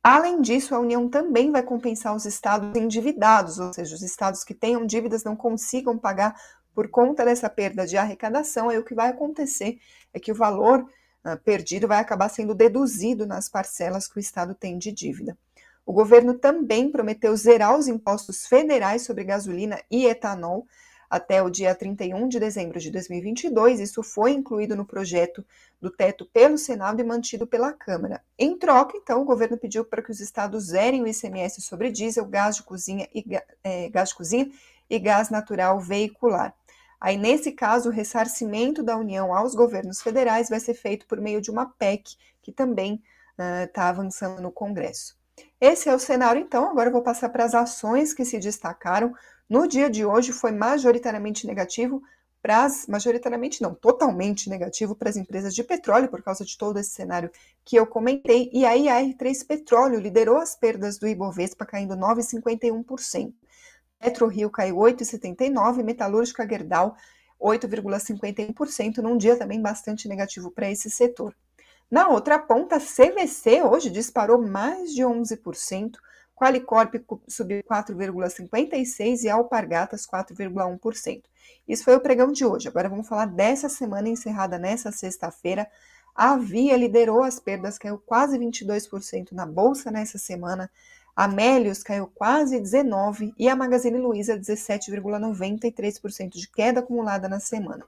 Além 0.04 0.42
disso, 0.42 0.76
a 0.76 0.80
União 0.80 1.08
também 1.08 1.50
vai 1.50 1.64
compensar 1.64 2.14
os 2.14 2.26
estados 2.26 2.76
endividados, 2.76 3.58
ou 3.58 3.72
seja, 3.74 3.96
os 3.96 4.02
estados 4.02 4.44
que 4.44 4.54
tenham 4.54 4.86
dívidas 4.86 5.24
não 5.24 5.34
consigam 5.34 5.98
pagar 5.98 6.36
por 6.74 6.90
conta 6.90 7.24
dessa 7.24 7.50
perda 7.50 7.86
de 7.86 7.98
arrecadação, 7.98 8.70
aí 8.70 8.78
o 8.78 8.84
que 8.84 8.96
vai 8.96 9.10
acontecer 9.10 9.80
é 10.14 10.20
que 10.20 10.32
o 10.32 10.36
valor 10.36 10.82
uh, 10.82 11.38
perdido 11.44 11.88
vai 11.88 12.00
acabar 12.00 12.30
sendo 12.30 12.54
deduzido 12.54 13.26
nas 13.26 13.48
parcelas 13.48 14.08
que 14.08 14.18
o 14.18 14.20
Estado 14.20 14.54
tem 14.54 14.78
de 14.78 14.92
dívida. 14.92 15.38
O 15.86 15.92
governo 15.92 16.34
também 16.34 16.90
prometeu 16.90 17.36
zerar 17.36 17.78
os 17.78 17.88
impostos 17.88 18.48
federais 18.48 19.02
sobre 19.02 19.24
gasolina 19.24 19.82
e 19.92 20.06
etanol 20.06 20.66
até 21.10 21.44
o 21.44 21.50
dia 21.50 21.76
31 21.76 22.28
de 22.28 22.40
dezembro 22.40 22.80
de 22.80 22.90
2022. 22.90 23.80
Isso 23.80 24.02
foi 24.02 24.32
incluído 24.32 24.76
no 24.76 24.86
projeto 24.86 25.46
do 25.80 25.92
teto 25.92 26.26
pelo 26.26 26.58
Senado 26.58 27.02
e 27.02 27.04
mantido 27.04 27.46
pela 27.46 27.72
Câmara. 27.72 28.24
Em 28.40 28.58
troca, 28.58 28.98
então, 28.98 29.22
o 29.22 29.26
governo 29.26 29.58
pediu 29.58 29.86
para 29.86 30.02
que 30.02 30.10
os 30.10 30.20
estados 30.20 30.68
zerem 30.68 31.04
o 31.04 31.08
ICMS 31.08 31.62
sobre 31.62 31.92
diesel, 31.92 32.26
gás 32.26 32.56
de 32.56 32.64
cozinha 32.64 33.08
e, 33.14 33.24
é, 33.64 33.90
gás 33.90 34.10
de 34.10 34.16
cozinha 34.16 34.50
e 34.90 34.98
gás 34.98 35.30
natural 35.30 35.80
veicular. 35.80 36.56
Aí, 37.04 37.18
nesse 37.18 37.52
caso, 37.52 37.90
o 37.90 37.92
ressarcimento 37.92 38.82
da 38.82 38.96
União 38.96 39.36
aos 39.36 39.54
governos 39.54 40.02
federais 40.02 40.48
vai 40.48 40.62
ser 40.62 40.74
feito 40.74 41.06
por 41.06 41.20
meio 41.20 41.42
de 41.42 41.52
uma 41.52 41.66
PEC, 41.66 42.16
que 42.42 42.50
também 42.50 43.04
está 43.66 43.88
uh, 43.88 43.90
avançando 43.90 44.42
no 44.42 44.50
Congresso. 44.50 45.18
Esse 45.60 45.90
é 45.90 45.94
o 45.94 46.00
cenário, 46.00 46.42
então. 46.42 46.70
Agora 46.70 46.88
eu 46.88 46.94
vou 46.94 47.02
passar 47.02 47.28
para 47.28 47.44
as 47.44 47.54
ações 47.54 48.14
que 48.14 48.24
se 48.24 48.40
destacaram. 48.40 49.14
No 49.50 49.68
dia 49.68 49.90
de 49.90 50.06
hoje, 50.06 50.32
foi 50.32 50.54
majoritariamente 50.54 51.46
negativo 51.46 52.02
para 52.42 52.64
as, 52.64 52.88
majoritariamente 52.88 53.62
não, 53.62 53.76
totalmente 53.76 54.50
negativo 54.50 54.96
para 54.96 55.10
as 55.10 55.18
empresas 55.18 55.54
de 55.54 55.62
petróleo, 55.62 56.08
por 56.08 56.24
causa 56.24 56.46
de 56.46 56.58
todo 56.58 56.80
esse 56.80 56.92
cenário 56.92 57.30
que 57.66 57.76
eu 57.76 57.86
comentei. 57.86 58.50
E 58.54 58.66
aí 58.66 58.88
a 58.88 59.02
R3 59.02 59.46
Petróleo 59.46 60.00
liderou 60.00 60.38
as 60.38 60.56
perdas 60.56 60.98
do 60.98 61.06
Ibovespa, 61.06 61.66
caindo 61.66 61.98
9,51%. 61.98 63.34
PetroRio 64.04 64.50
caiu 64.50 64.76
8,79%, 64.76 65.82
Metalúrgica 65.82 66.48
Gerdau 66.48 66.96
8,51%, 67.42 68.98
num 68.98 69.18
dia 69.18 69.38
também 69.38 69.62
bastante 69.62 70.08
negativo 70.08 70.52
para 70.52 70.70
esse 70.70 70.90
setor. 70.90 71.34
Na 71.90 72.10
outra 72.10 72.38
ponta, 72.38 72.80
CVC 72.80 73.62
hoje 73.62 73.90
disparou 73.90 74.42
mais 74.42 74.94
de 74.94 75.04
11%, 75.04 75.94
Qualicorp 76.36 76.96
subiu 77.28 77.64
4,56% 77.64 79.24
e 79.24 79.30
Alpargatas 79.30 80.06
4,1%. 80.06 81.24
Isso 81.68 81.84
foi 81.84 81.96
o 81.96 82.02
pregão 82.02 82.32
de 82.32 82.46
hoje. 82.46 82.68
Agora 82.68 82.90
vamos 82.90 83.08
falar 83.08 83.26
dessa 83.26 83.70
semana 83.70 84.10
encerrada 84.10 84.58
nessa 84.58 84.92
sexta-feira. 84.92 85.68
A 86.16 86.36
Via 86.36 86.76
liderou 86.76 87.24
as 87.24 87.40
perdas, 87.40 87.78
caiu 87.78 88.02
quase 88.06 88.38
22% 88.38 89.32
na 89.32 89.46
bolsa 89.46 89.92
nessa 89.92 90.18
semana. 90.18 90.70
A 91.16 91.28
Melios 91.28 91.84
caiu 91.84 92.08
quase 92.08 92.60
19% 92.60 93.34
e 93.38 93.48
a 93.48 93.56
Magazine 93.56 93.98
Luiza 94.00 94.38
17,93% 94.38 96.30
de 96.30 96.50
queda 96.50 96.80
acumulada 96.80 97.30
na 97.30 97.40
semana. 97.40 97.86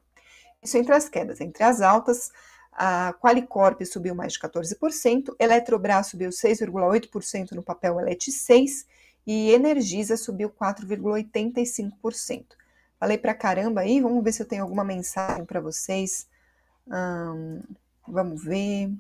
Isso 0.62 0.78
entre 0.78 0.94
as 0.94 1.10
quedas. 1.10 1.42
Entre 1.42 1.64
as 1.64 1.82
altas, 1.82 2.32
a 2.72 3.14
Qualicorp 3.14 3.84
subiu 3.86 4.14
mais 4.14 4.34
de 4.34 4.40
14%, 4.40 5.34
Eletrobras 5.40 6.08
subiu 6.08 6.30
6,8% 6.30 7.52
no 7.52 7.64
papel 7.64 8.00
Elet 8.00 8.30
6% 8.32 8.86
e 9.26 9.52
Energisa 9.52 10.18
subiu 10.18 10.50
4,85%. 10.50 12.46
Falei 13.00 13.18
pra 13.18 13.34
caramba 13.34 13.82
aí, 13.82 14.00
vamos 14.02 14.24
ver 14.24 14.32
se 14.34 14.42
eu 14.42 14.48
tenho 14.48 14.62
alguma 14.64 14.84
mensagem 14.84 15.46
para 15.46 15.60
vocês. 15.60 16.28
Hum, 16.88 17.62
vamos 18.08 18.44
ver. 18.44 18.92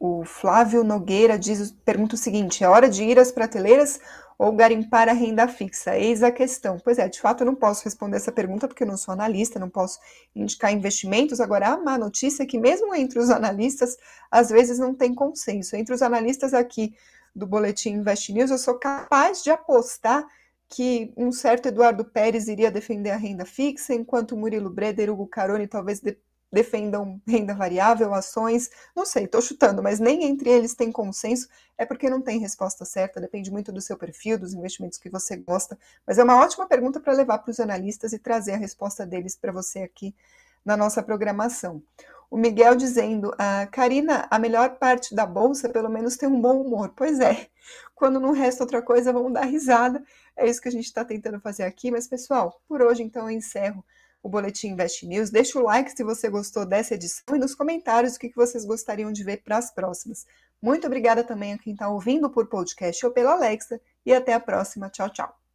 O 0.00 0.24
Flávio 0.24 0.84
Nogueira 0.84 1.36
diz, 1.38 1.72
pergunta 1.84 2.14
o 2.14 2.18
seguinte: 2.18 2.62
é 2.62 2.68
hora 2.68 2.88
de 2.88 3.02
ir 3.02 3.18
às 3.18 3.32
prateleiras 3.32 3.98
ou 4.38 4.52
garimpar 4.52 5.08
a 5.08 5.12
renda 5.12 5.48
fixa? 5.48 5.98
Eis 5.98 6.22
a 6.22 6.30
questão. 6.30 6.78
Pois 6.78 6.98
é, 6.98 7.08
de 7.08 7.20
fato 7.20 7.40
eu 7.42 7.46
não 7.46 7.54
posso 7.56 7.84
responder 7.84 8.16
essa 8.16 8.30
pergunta 8.30 8.68
porque 8.68 8.84
eu 8.84 8.86
não 8.86 8.96
sou 8.96 9.12
analista, 9.12 9.58
não 9.58 9.68
posso 9.68 9.98
indicar 10.36 10.72
investimentos. 10.72 11.40
Agora, 11.40 11.70
a 11.70 11.76
má 11.76 11.98
notícia 11.98 12.44
é 12.44 12.46
que 12.46 12.58
mesmo 12.58 12.94
entre 12.94 13.18
os 13.18 13.28
analistas, 13.28 13.96
às 14.30 14.50
vezes 14.50 14.78
não 14.78 14.94
tem 14.94 15.12
consenso. 15.12 15.74
Entre 15.74 15.92
os 15.92 16.00
analistas 16.00 16.54
aqui 16.54 16.94
do 17.34 17.46
Boletim 17.46 17.94
Invest 17.94 18.32
News, 18.32 18.50
eu 18.52 18.58
sou 18.58 18.78
capaz 18.78 19.42
de 19.42 19.50
apostar 19.50 20.24
que 20.68 21.12
um 21.16 21.32
certo 21.32 21.66
Eduardo 21.68 22.04
Pérez 22.04 22.46
iria 22.46 22.70
defender 22.70 23.10
a 23.10 23.16
renda 23.16 23.44
fixa, 23.44 23.94
enquanto 23.94 24.36
Murilo 24.36 24.70
Breder, 24.70 25.10
Hugo 25.10 25.26
Caroni 25.26 25.66
talvez 25.66 26.00
defendam 26.50 27.20
renda 27.26 27.54
variável, 27.54 28.14
ações, 28.14 28.70
não 28.96 29.04
sei, 29.04 29.24
estou 29.24 29.42
chutando, 29.42 29.82
mas 29.82 30.00
nem 30.00 30.24
entre 30.24 30.50
eles 30.50 30.74
tem 30.74 30.90
consenso, 30.90 31.48
é 31.76 31.84
porque 31.84 32.08
não 32.08 32.20
tem 32.20 32.38
resposta 32.38 32.84
certa, 32.84 33.20
depende 33.20 33.50
muito 33.50 33.70
do 33.70 33.80
seu 33.80 33.96
perfil, 33.96 34.38
dos 34.38 34.54
investimentos 34.54 34.98
que 34.98 35.10
você 35.10 35.36
gosta, 35.36 35.78
mas 36.06 36.18
é 36.18 36.24
uma 36.24 36.40
ótima 36.40 36.66
pergunta 36.66 36.98
para 36.98 37.12
levar 37.12 37.38
para 37.38 37.50
os 37.50 37.60
analistas 37.60 38.12
e 38.12 38.18
trazer 38.18 38.52
a 38.52 38.56
resposta 38.56 39.06
deles 39.06 39.36
para 39.36 39.52
você 39.52 39.80
aqui 39.80 40.14
na 40.64 40.76
nossa 40.76 41.02
programação. 41.02 41.82
O 42.30 42.36
Miguel 42.36 42.76
dizendo, 42.76 43.34
ah, 43.38 43.66
Karina, 43.72 44.26
a 44.30 44.38
melhor 44.38 44.76
parte 44.76 45.14
da 45.14 45.24
bolsa 45.24 45.68
pelo 45.70 45.88
menos 45.88 46.16
tem 46.16 46.28
um 46.28 46.40
bom 46.40 46.60
humor. 46.60 46.92
Pois 46.94 47.20
é, 47.20 47.48
quando 47.94 48.20
não 48.20 48.32
resta 48.32 48.62
outra 48.62 48.82
coisa, 48.82 49.12
vamos 49.12 49.32
dar 49.32 49.44
risada. 49.44 50.02
É 50.36 50.46
isso 50.46 50.60
que 50.60 50.68
a 50.68 50.72
gente 50.72 50.84
está 50.84 51.04
tentando 51.04 51.40
fazer 51.40 51.62
aqui. 51.62 51.90
Mas, 51.90 52.06
pessoal, 52.06 52.60
por 52.68 52.82
hoje 52.82 53.02
então 53.02 53.30
eu 53.30 53.30
encerro 53.30 53.82
o 54.22 54.28
Boletim 54.28 54.68
Invest 54.68 55.06
News. 55.06 55.30
Deixa 55.30 55.58
o 55.58 55.62
like 55.62 55.90
se 55.90 56.04
você 56.04 56.28
gostou 56.28 56.66
dessa 56.66 56.94
edição 56.94 57.36
e 57.36 57.38
nos 57.38 57.54
comentários 57.54 58.16
o 58.16 58.18
que 58.18 58.32
vocês 58.34 58.64
gostariam 58.64 59.12
de 59.12 59.24
ver 59.24 59.42
para 59.42 59.58
as 59.58 59.72
próximas. 59.72 60.26
Muito 60.60 60.86
obrigada 60.86 61.22
também 61.22 61.52
a 61.52 61.58
quem 61.58 61.72
está 61.72 61.88
ouvindo 61.88 62.28
por 62.30 62.48
podcast 62.48 63.04
ou 63.06 63.12
pela 63.12 63.32
Alexa 63.32 63.80
e 64.04 64.12
até 64.12 64.32
a 64.32 64.40
próxima. 64.40 64.90
Tchau, 64.90 65.10
tchau. 65.10 65.47